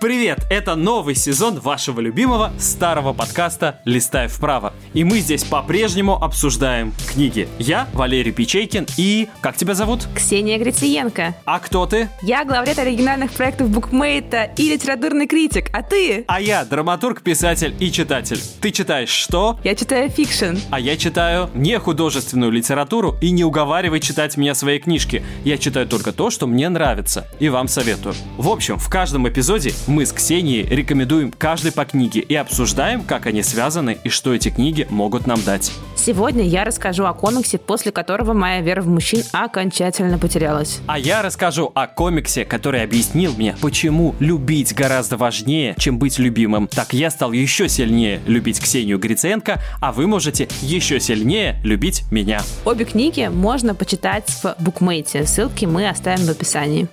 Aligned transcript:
Привет! 0.00 0.46
Это 0.48 0.76
новый 0.76 1.16
сезон 1.16 1.58
вашего 1.58 1.98
любимого 1.98 2.52
старого 2.60 3.12
подкаста 3.12 3.80
«Листай 3.84 4.28
вправо». 4.28 4.72
И 4.94 5.02
мы 5.02 5.18
здесь 5.18 5.42
по-прежнему 5.42 6.14
обсуждаем 6.14 6.94
книги. 7.08 7.48
Я 7.58 7.88
Валерий 7.94 8.30
Печейкин 8.30 8.86
и... 8.96 9.28
Как 9.40 9.56
тебя 9.56 9.74
зовут? 9.74 10.06
Ксения 10.14 10.56
Грициенко. 10.56 11.34
А 11.44 11.58
кто 11.58 11.84
ты? 11.84 12.08
Я 12.22 12.44
главред 12.44 12.78
оригинальных 12.78 13.32
проектов 13.32 13.70
Bookmate 13.70 14.36
а 14.36 14.44
и 14.56 14.70
литературный 14.70 15.26
критик. 15.26 15.68
А 15.72 15.82
ты? 15.82 16.24
А 16.28 16.40
я 16.40 16.64
драматург, 16.64 17.22
писатель 17.22 17.74
и 17.80 17.90
читатель. 17.90 18.40
Ты 18.60 18.70
читаешь 18.70 19.08
что? 19.08 19.58
Я 19.64 19.74
читаю 19.74 20.10
фикшн. 20.10 20.58
А 20.70 20.78
я 20.78 20.96
читаю 20.96 21.50
не 21.54 21.76
художественную 21.76 22.52
литературу 22.52 23.16
и 23.20 23.32
не 23.32 23.42
уговаривай 23.42 23.98
читать 23.98 24.36
меня 24.36 24.54
свои 24.54 24.78
книжки. 24.78 25.24
Я 25.42 25.58
читаю 25.58 25.88
только 25.88 26.12
то, 26.12 26.30
что 26.30 26.46
мне 26.46 26.68
нравится 26.68 27.26
и 27.40 27.48
вам 27.48 27.66
советую. 27.66 28.14
В 28.36 28.48
общем, 28.48 28.78
в 28.78 28.88
каждом 28.88 29.28
эпизоде 29.28 29.74
мы 29.88 30.04
с 30.04 30.12
Ксенией 30.12 30.62
рекомендуем 30.62 31.32
каждый 31.36 31.72
по 31.72 31.84
книге 31.84 32.20
и 32.20 32.34
обсуждаем, 32.34 33.02
как 33.02 33.26
они 33.26 33.42
связаны 33.42 33.98
и 34.04 34.08
что 34.10 34.34
эти 34.34 34.50
книги 34.50 34.86
могут 34.90 35.26
нам 35.26 35.42
дать. 35.42 35.72
Сегодня 35.96 36.44
я 36.44 36.64
расскажу 36.64 37.04
о 37.04 37.14
комиксе, 37.14 37.58
после 37.58 37.90
которого 37.90 38.34
моя 38.34 38.60
вера 38.60 38.82
в 38.82 38.88
мужчин 38.88 39.22
окончательно 39.32 40.18
потерялась. 40.18 40.80
А 40.86 40.98
я 40.98 41.22
расскажу 41.22 41.72
о 41.74 41.86
комиксе, 41.86 42.44
который 42.44 42.82
объяснил 42.82 43.32
мне, 43.34 43.56
почему 43.60 44.14
любить 44.20 44.74
гораздо 44.74 45.16
важнее, 45.16 45.74
чем 45.78 45.98
быть 45.98 46.18
любимым. 46.18 46.68
Так 46.68 46.92
я 46.92 47.10
стал 47.10 47.32
еще 47.32 47.68
сильнее 47.68 48.20
любить 48.26 48.60
Ксению 48.60 48.98
Гриценко, 48.98 49.60
а 49.80 49.92
вы 49.92 50.06
можете 50.06 50.48
еще 50.60 51.00
сильнее 51.00 51.60
любить 51.64 52.04
меня. 52.10 52.42
Обе 52.64 52.84
книги 52.84 53.28
можно 53.32 53.74
почитать 53.74 54.28
в 54.42 54.54
букмейте. 54.58 55.26
Ссылки 55.26 55.64
мы 55.64 55.88
оставим 55.88 56.26
в 56.26 56.30
описании. 56.30 56.88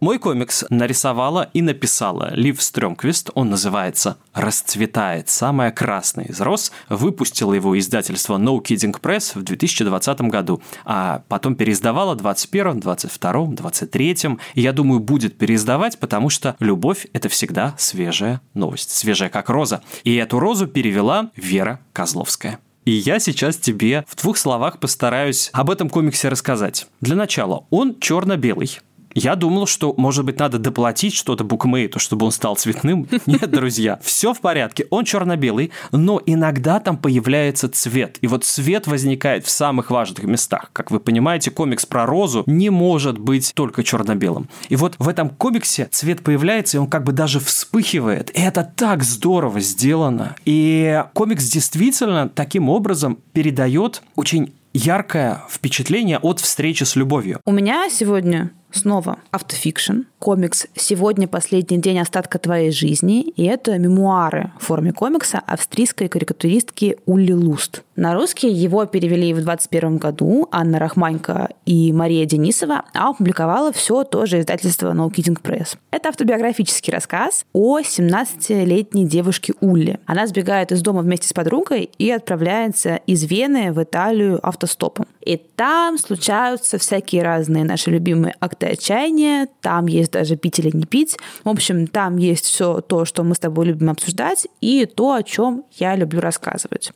Мой 0.00 0.18
комикс 0.18 0.64
нарисовала 0.70 1.50
и 1.52 1.60
написала 1.60 2.32
Лив 2.34 2.62
Стрёмквист. 2.62 3.30
Он 3.34 3.50
называется 3.50 4.16
«Расцветает. 4.32 5.28
Самая 5.28 5.72
красная 5.72 6.24
из 6.24 6.40
роз». 6.40 6.72
Выпустила 6.88 7.52
его 7.52 7.78
издательство 7.78 8.38
No 8.38 8.62
Kidding 8.62 8.98
Press 8.98 9.38
в 9.38 9.42
2020 9.42 10.20
году, 10.22 10.62
а 10.86 11.22
потом 11.28 11.54
переиздавала 11.54 12.14
в 12.14 12.16
21, 12.16 12.80
22, 12.80 13.46
23. 13.48 14.16
И 14.54 14.62
я 14.62 14.72
думаю, 14.72 15.00
будет 15.00 15.36
переиздавать, 15.36 15.98
потому 15.98 16.30
что 16.30 16.56
любовь– 16.60 17.06
это 17.12 17.28
всегда 17.28 17.74
свежая 17.76 18.40
новость. 18.54 18.92
Свежая 18.92 19.28
как 19.28 19.50
роза. 19.50 19.82
И 20.04 20.14
эту 20.14 20.38
розу 20.38 20.66
перевела 20.66 21.30
Вера 21.36 21.80
Козловская. 21.92 22.58
И 22.86 22.92
я 22.92 23.18
сейчас 23.18 23.56
тебе 23.58 24.04
в 24.08 24.16
двух 24.16 24.38
словах 24.38 24.80
постараюсь 24.80 25.50
об 25.52 25.70
этом 25.70 25.90
комиксе 25.90 26.30
рассказать. 26.30 26.86
Для 27.02 27.14
начала, 27.14 27.66
он 27.68 28.00
черно-белый. 28.00 28.78
Я 29.14 29.34
думал, 29.34 29.66
что, 29.66 29.94
может 29.96 30.24
быть, 30.24 30.38
надо 30.38 30.58
доплатить 30.58 31.14
что-то 31.14 31.44
букмейту, 31.44 31.98
чтобы 31.98 32.26
он 32.26 32.32
стал 32.32 32.56
цветным. 32.56 33.08
Нет, 33.26 33.50
друзья, 33.50 33.98
все 34.02 34.32
в 34.32 34.40
порядке. 34.40 34.86
Он 34.90 35.04
черно-белый, 35.04 35.72
но 35.90 36.20
иногда 36.26 36.80
там 36.80 36.96
появляется 36.96 37.68
цвет. 37.68 38.18
И 38.20 38.26
вот 38.26 38.44
цвет 38.44 38.86
возникает 38.86 39.44
в 39.44 39.50
самых 39.50 39.90
важных 39.90 40.24
местах. 40.24 40.70
Как 40.72 40.90
вы 40.90 41.00
понимаете, 41.00 41.50
комикс 41.50 41.86
про 41.86 42.06
розу 42.06 42.44
не 42.46 42.70
может 42.70 43.18
быть 43.18 43.52
только 43.54 43.82
черно-белым. 43.82 44.48
И 44.68 44.76
вот 44.76 44.94
в 44.98 45.08
этом 45.08 45.30
комиксе 45.30 45.88
цвет 45.90 46.22
появляется, 46.22 46.76
и 46.76 46.80
он 46.80 46.86
как 46.86 47.04
бы 47.04 47.12
даже 47.12 47.40
вспыхивает. 47.40 48.30
И 48.30 48.40
это 48.40 48.70
так 48.76 49.02
здорово 49.02 49.60
сделано. 49.60 50.36
И 50.44 51.02
комикс 51.14 51.44
действительно 51.50 52.28
таким 52.28 52.68
образом 52.68 53.18
передает 53.32 54.02
очень 54.14 54.54
яркое 54.72 55.42
впечатление 55.50 56.18
от 56.18 56.40
встречи 56.40 56.84
с 56.84 56.96
любовью. 56.96 57.40
У 57.44 57.52
меня 57.52 57.88
сегодня 57.90 58.52
снова 58.72 59.18
автофикшн, 59.30 60.02
комикс 60.20 60.66
«Сегодня 60.76 61.26
последний 61.26 61.78
день 61.78 61.98
остатка 61.98 62.38
твоей 62.38 62.70
жизни», 62.70 63.22
и 63.22 63.44
это 63.44 63.78
мемуары 63.78 64.52
в 64.60 64.66
форме 64.66 64.92
комикса 64.92 65.40
австрийской 65.44 66.08
карикатуристки 66.08 66.98
Улли 67.06 67.32
Луст. 67.32 67.82
На 67.96 68.14
русский 68.14 68.48
его 68.48 68.86
перевели 68.86 69.34
в 69.34 69.42
21 69.42 69.96
году 69.96 70.48
Анна 70.52 70.78
Рахманько 70.78 71.50
и 71.66 71.92
Мария 71.92 72.24
Денисова, 72.24 72.84
а 72.94 73.10
опубликовала 73.10 73.72
все 73.72 74.04
тоже 74.04 74.40
издательство 74.40 74.92
No 74.92 75.10
Kidding 75.10 75.40
Press. 75.42 75.76
Это 75.90 76.10
автобиографический 76.10 76.92
рассказ 76.92 77.44
о 77.52 77.80
17-летней 77.80 79.06
девушке 79.06 79.54
Улли. 79.60 80.00
Она 80.06 80.26
сбегает 80.26 80.72
из 80.72 80.82
дома 80.82 81.00
вместе 81.00 81.28
с 81.28 81.32
подругой 81.32 81.90
и 81.98 82.10
отправляется 82.10 82.96
из 83.06 83.24
Вены 83.24 83.72
в 83.72 83.82
Италию 83.82 84.38
автостопом. 84.46 85.06
И 85.20 85.36
там 85.36 85.98
случаются 85.98 86.78
всякие 86.78 87.22
разные 87.22 87.64
наши 87.64 87.90
любимые 87.90 88.34
акты 88.40 88.68
отчаяния, 88.68 89.48
там 89.60 89.86
есть 89.86 90.09
даже 90.10 90.36
пить 90.36 90.58
или 90.58 90.70
не 90.74 90.84
пить. 90.84 91.16
В 91.44 91.48
общем, 91.48 91.86
там 91.86 92.16
есть 92.16 92.44
все 92.44 92.80
то, 92.80 93.04
что 93.04 93.22
мы 93.22 93.34
с 93.34 93.38
тобой 93.38 93.66
любим 93.66 93.90
обсуждать, 93.90 94.46
и 94.60 94.86
то, 94.86 95.14
о 95.14 95.22
чем 95.22 95.64
я 95.78 95.96
люблю 95.96 96.20
рассказывать. 96.20 96.92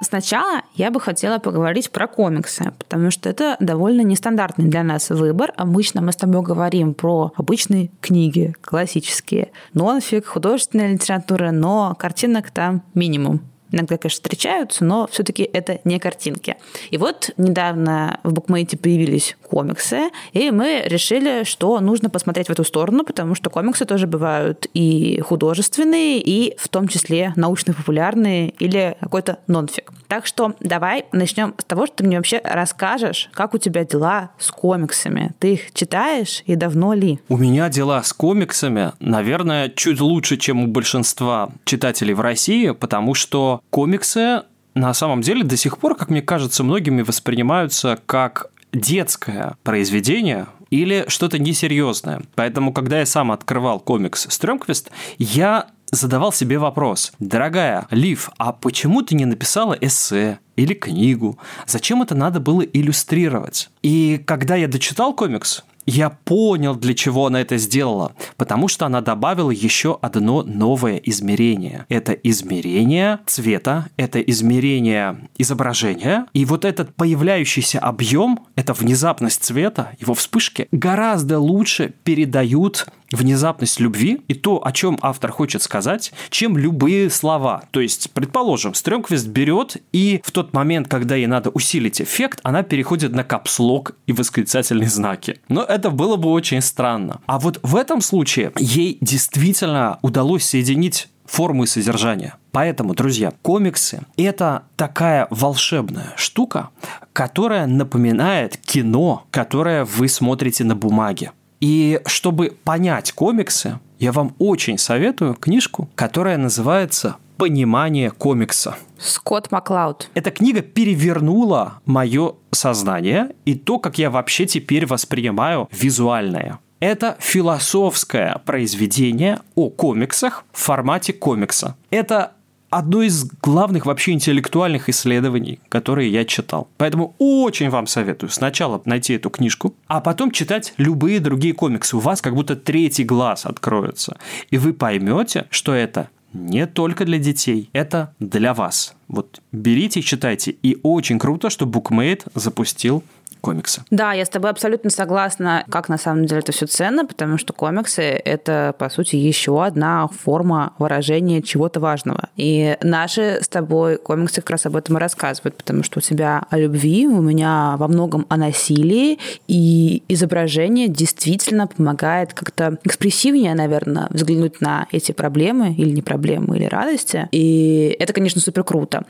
Сначала 0.00 0.62
я 0.74 0.92
бы 0.92 1.00
хотела 1.00 1.38
поговорить 1.38 1.90
про 1.90 2.06
комиксы, 2.06 2.72
потому 2.78 3.10
что 3.10 3.28
это 3.28 3.56
довольно 3.58 4.02
нестандартный 4.02 4.66
для 4.68 4.84
нас 4.84 5.10
выбор. 5.10 5.52
Обычно 5.56 6.00
мы 6.00 6.12
с 6.12 6.16
тобой 6.16 6.42
говорим 6.42 6.94
про 6.94 7.32
обычные 7.36 7.90
книги, 8.00 8.54
классические, 8.60 9.50
нонфик, 9.74 10.26
художественная 10.26 10.92
литература, 10.92 11.50
но 11.50 11.96
картинок 11.98 12.52
там 12.52 12.82
минимум. 12.94 13.40
Иногда, 13.70 13.96
конечно, 13.96 14.16
встречаются, 14.16 14.84
но 14.84 15.08
все-таки 15.10 15.48
это 15.52 15.80
не 15.84 15.98
картинки. 15.98 16.56
И 16.90 16.98
вот 16.98 17.30
недавно 17.36 18.20
в 18.22 18.32
букмейте 18.32 18.76
появились 18.76 19.36
комиксы, 19.42 20.10
и 20.32 20.50
мы 20.50 20.82
решили, 20.86 21.44
что 21.44 21.80
нужно 21.80 22.10
посмотреть 22.10 22.48
в 22.48 22.52
эту 22.52 22.64
сторону, 22.64 23.04
потому 23.04 23.34
что 23.34 23.50
комиксы 23.50 23.84
тоже 23.84 24.06
бывают 24.06 24.66
и 24.74 25.20
художественные, 25.20 26.20
и 26.20 26.56
в 26.58 26.68
том 26.68 26.88
числе 26.88 27.32
научно-популярные 27.36 28.50
или 28.58 28.96
какой-то 29.00 29.38
нонфик. 29.46 29.92
Так 30.08 30.26
что 30.26 30.54
давай 30.60 31.04
начнем 31.12 31.54
с 31.58 31.64
того, 31.64 31.86
что 31.86 31.96
ты 31.96 32.04
мне 32.04 32.16
вообще 32.16 32.40
расскажешь, 32.42 33.28
как 33.32 33.54
у 33.54 33.58
тебя 33.58 33.84
дела 33.84 34.30
с 34.38 34.50
комиксами. 34.50 35.32
Ты 35.38 35.54
их 35.54 35.72
читаешь 35.74 36.42
и 36.46 36.56
давно 36.56 36.94
ли? 36.94 37.20
У 37.28 37.36
меня 37.36 37.68
дела 37.68 38.02
с 38.02 38.12
комиксами, 38.12 38.92
наверное, 39.00 39.68
чуть 39.68 40.00
лучше, 40.00 40.36
чем 40.36 40.64
у 40.64 40.66
большинства 40.66 41.50
читателей 41.64 42.14
в 42.14 42.20
России, 42.20 42.70
потому 42.70 43.14
что 43.14 43.57
комиксы 43.70 44.42
на 44.74 44.94
самом 44.94 45.22
деле 45.22 45.42
до 45.42 45.56
сих 45.56 45.78
пор, 45.78 45.96
как 45.96 46.10
мне 46.10 46.22
кажется, 46.22 46.62
многими 46.62 47.02
воспринимаются 47.02 47.98
как 48.06 48.50
детское 48.72 49.56
произведение, 49.62 50.46
или 50.70 51.06
что-то 51.08 51.38
несерьезное. 51.38 52.22
Поэтому, 52.34 52.72
когда 52.72 53.00
я 53.00 53.06
сам 53.06 53.32
открывал 53.32 53.80
комикс 53.80 54.26
Стрёмквист, 54.28 54.90
я 55.18 55.68
задавал 55.90 56.32
себе 56.32 56.58
вопрос. 56.58 57.12
Дорогая 57.18 57.86
Лив, 57.90 58.30
а 58.36 58.52
почему 58.52 59.02
ты 59.02 59.14
не 59.14 59.24
написала 59.24 59.76
эссе 59.80 60.38
или 60.58 60.74
книгу? 60.74 61.38
Зачем 61.66 62.02
это 62.02 62.14
надо 62.14 62.40
было 62.40 62.62
иллюстрировать? 62.62 63.70
И 63.82 64.20
когда 64.26 64.56
я 64.56 64.68
дочитал 64.68 65.14
комикс, 65.14 65.62
я 65.90 66.10
понял, 66.10 66.74
для 66.74 66.92
чего 66.92 67.26
она 67.26 67.40
это 67.40 67.56
сделала. 67.56 68.12
Потому 68.36 68.68
что 68.68 68.84
она 68.84 69.00
добавила 69.00 69.50
еще 69.50 69.98
одно 70.02 70.42
новое 70.42 70.98
измерение. 70.98 71.86
Это 71.88 72.12
измерение 72.12 73.20
цвета, 73.24 73.86
это 73.96 74.20
измерение 74.20 75.16
изображения. 75.38 76.26
И 76.34 76.44
вот 76.44 76.66
этот 76.66 76.94
появляющийся 76.94 77.78
объем, 77.78 78.40
эта 78.54 78.74
внезапность 78.74 79.42
цвета, 79.42 79.92
его 79.98 80.12
вспышки, 80.12 80.68
гораздо 80.72 81.38
лучше 81.38 81.94
передают 82.04 82.86
внезапность 83.10 83.80
любви 83.80 84.20
и 84.28 84.34
то, 84.34 84.64
о 84.64 84.72
чем 84.72 84.98
автор 85.00 85.32
хочет 85.32 85.62
сказать, 85.62 86.12
чем 86.30 86.58
любые 86.58 87.10
слова. 87.10 87.64
То 87.70 87.80
есть, 87.80 88.10
предположим, 88.12 88.74
Стрёмквист 88.74 89.26
берет 89.26 89.78
и 89.92 90.20
в 90.24 90.30
тот 90.30 90.47
момент, 90.52 90.88
когда 90.88 91.14
ей 91.14 91.26
надо 91.26 91.50
усилить 91.50 92.00
эффект, 92.00 92.40
она 92.42 92.62
переходит 92.62 93.12
на 93.12 93.24
капслог 93.24 93.96
и 94.06 94.12
восклицательные 94.12 94.88
знаки. 94.88 95.40
Но 95.48 95.62
это 95.62 95.90
было 95.90 96.16
бы 96.16 96.30
очень 96.30 96.60
странно. 96.60 97.20
А 97.26 97.38
вот 97.38 97.60
в 97.62 97.76
этом 97.76 98.00
случае 98.00 98.52
ей 98.58 98.98
действительно 99.00 99.98
удалось 100.02 100.44
соединить 100.44 101.08
форму 101.24 101.64
и 101.64 101.66
содержание. 101.66 102.34
Поэтому, 102.52 102.94
друзья, 102.94 103.32
комиксы– 103.42 104.00
это 104.16 104.64
такая 104.76 105.26
волшебная 105.30 106.14
штука, 106.16 106.70
которая 107.12 107.66
напоминает 107.66 108.56
кино, 108.56 109.24
которое 109.30 109.84
вы 109.84 110.08
смотрите 110.08 110.64
на 110.64 110.74
бумаге. 110.74 111.32
И 111.60 112.00
чтобы 112.06 112.56
понять 112.64 113.12
комиксы, 113.12 113.78
я 113.98 114.12
вам 114.12 114.34
очень 114.38 114.78
советую 114.78 115.34
книжку, 115.34 115.88
которая 115.94 116.38
называется 116.38 117.16
«Понимание 117.38 118.10
комикса». 118.10 118.76
Скотт 118.98 119.52
Маклауд. 119.52 120.10
Эта 120.14 120.30
книга 120.32 120.60
перевернула 120.60 121.80
мое 121.86 122.34
сознание 122.50 123.30
и 123.44 123.54
то, 123.54 123.78
как 123.78 123.96
я 123.96 124.10
вообще 124.10 124.44
теперь 124.44 124.86
воспринимаю 124.86 125.68
визуальное. 125.70 126.58
Это 126.80 127.16
философское 127.20 128.40
произведение 128.44 129.38
о 129.54 129.70
комиксах 129.70 130.44
в 130.52 130.60
формате 130.60 131.12
комикса. 131.12 131.76
Это 131.90 132.32
одно 132.70 133.02
из 133.02 133.24
главных 133.24 133.86
вообще 133.86 134.12
интеллектуальных 134.12 134.88
исследований, 134.88 135.60
которые 135.68 136.10
я 136.12 136.24
читал. 136.24 136.68
Поэтому 136.76 137.14
очень 137.18 137.70
вам 137.70 137.86
советую 137.86 138.30
сначала 138.30 138.82
найти 138.84 139.14
эту 139.14 139.30
книжку, 139.30 139.74
а 139.86 140.00
потом 140.00 140.30
читать 140.30 140.74
любые 140.76 141.20
другие 141.20 141.54
комиксы. 141.54 141.96
У 141.96 142.00
вас 142.00 142.20
как 142.20 142.34
будто 142.34 142.56
третий 142.56 143.04
глаз 143.04 143.46
откроется. 143.46 144.18
И 144.50 144.58
вы 144.58 144.72
поймете, 144.72 145.46
что 145.50 145.72
это 145.72 146.10
не 146.32 146.66
только 146.66 147.04
для 147.04 147.18
детей, 147.18 147.70
это 147.72 148.14
для 148.18 148.54
вас. 148.54 148.94
Вот 149.08 149.40
берите 149.52 150.02
читайте. 150.02 150.54
И 150.62 150.78
очень 150.82 151.18
круто, 151.18 151.50
что 151.50 151.66
Bookmate 151.66 152.30
запустил 152.34 153.02
комиксы. 153.40 153.82
Да, 153.90 154.12
я 154.12 154.24
с 154.24 154.28
тобой 154.28 154.50
абсолютно 154.50 154.90
согласна, 154.90 155.64
как 155.70 155.88
на 155.88 155.98
самом 155.98 156.26
деле 156.26 156.40
это 156.40 156.52
все 156.52 156.66
ценно, 156.66 157.06
потому 157.06 157.38
что 157.38 157.52
комиксы— 157.52 158.02
это, 158.24 158.74
по 158.78 158.88
сути, 158.88 159.16
еще 159.16 159.64
одна 159.64 160.08
форма 160.08 160.74
выражения 160.78 161.42
чего-то 161.42 161.80
важного. 161.80 162.28
И 162.36 162.76
наши 162.82 163.38
с 163.40 163.48
тобой 163.48 163.96
комиксы 163.98 164.40
как 164.40 164.50
раз 164.50 164.66
об 164.66 164.76
этом 164.76 164.96
и 164.96 165.00
рассказывают, 165.00 165.56
потому 165.56 165.82
что 165.82 165.98
у 165.98 166.02
тебя 166.02 166.44
о 166.50 166.58
любви, 166.58 167.06
у 167.06 167.20
меня 167.20 167.76
во 167.78 167.88
многом 167.88 168.26
о 168.28 168.36
насилии, 168.36 169.18
и 169.46 170.02
изображение 170.08 170.88
действительно 170.88 171.66
помогает 171.66 172.32
как-то 172.34 172.78
экспрессивнее, 172.84 173.54
наверное, 173.54 174.08
взглянуть 174.10 174.60
на 174.60 174.86
эти 174.92 175.12
проблемы 175.12 175.72
или 175.72 175.90
не 175.90 176.02
проблемы, 176.02 176.56
или 176.56 176.66
радости. 176.66 177.28
И 177.32 177.96
это, 177.98 178.12
конечно, 178.12 178.40
супер 178.40 178.64
круто. 178.64 179.04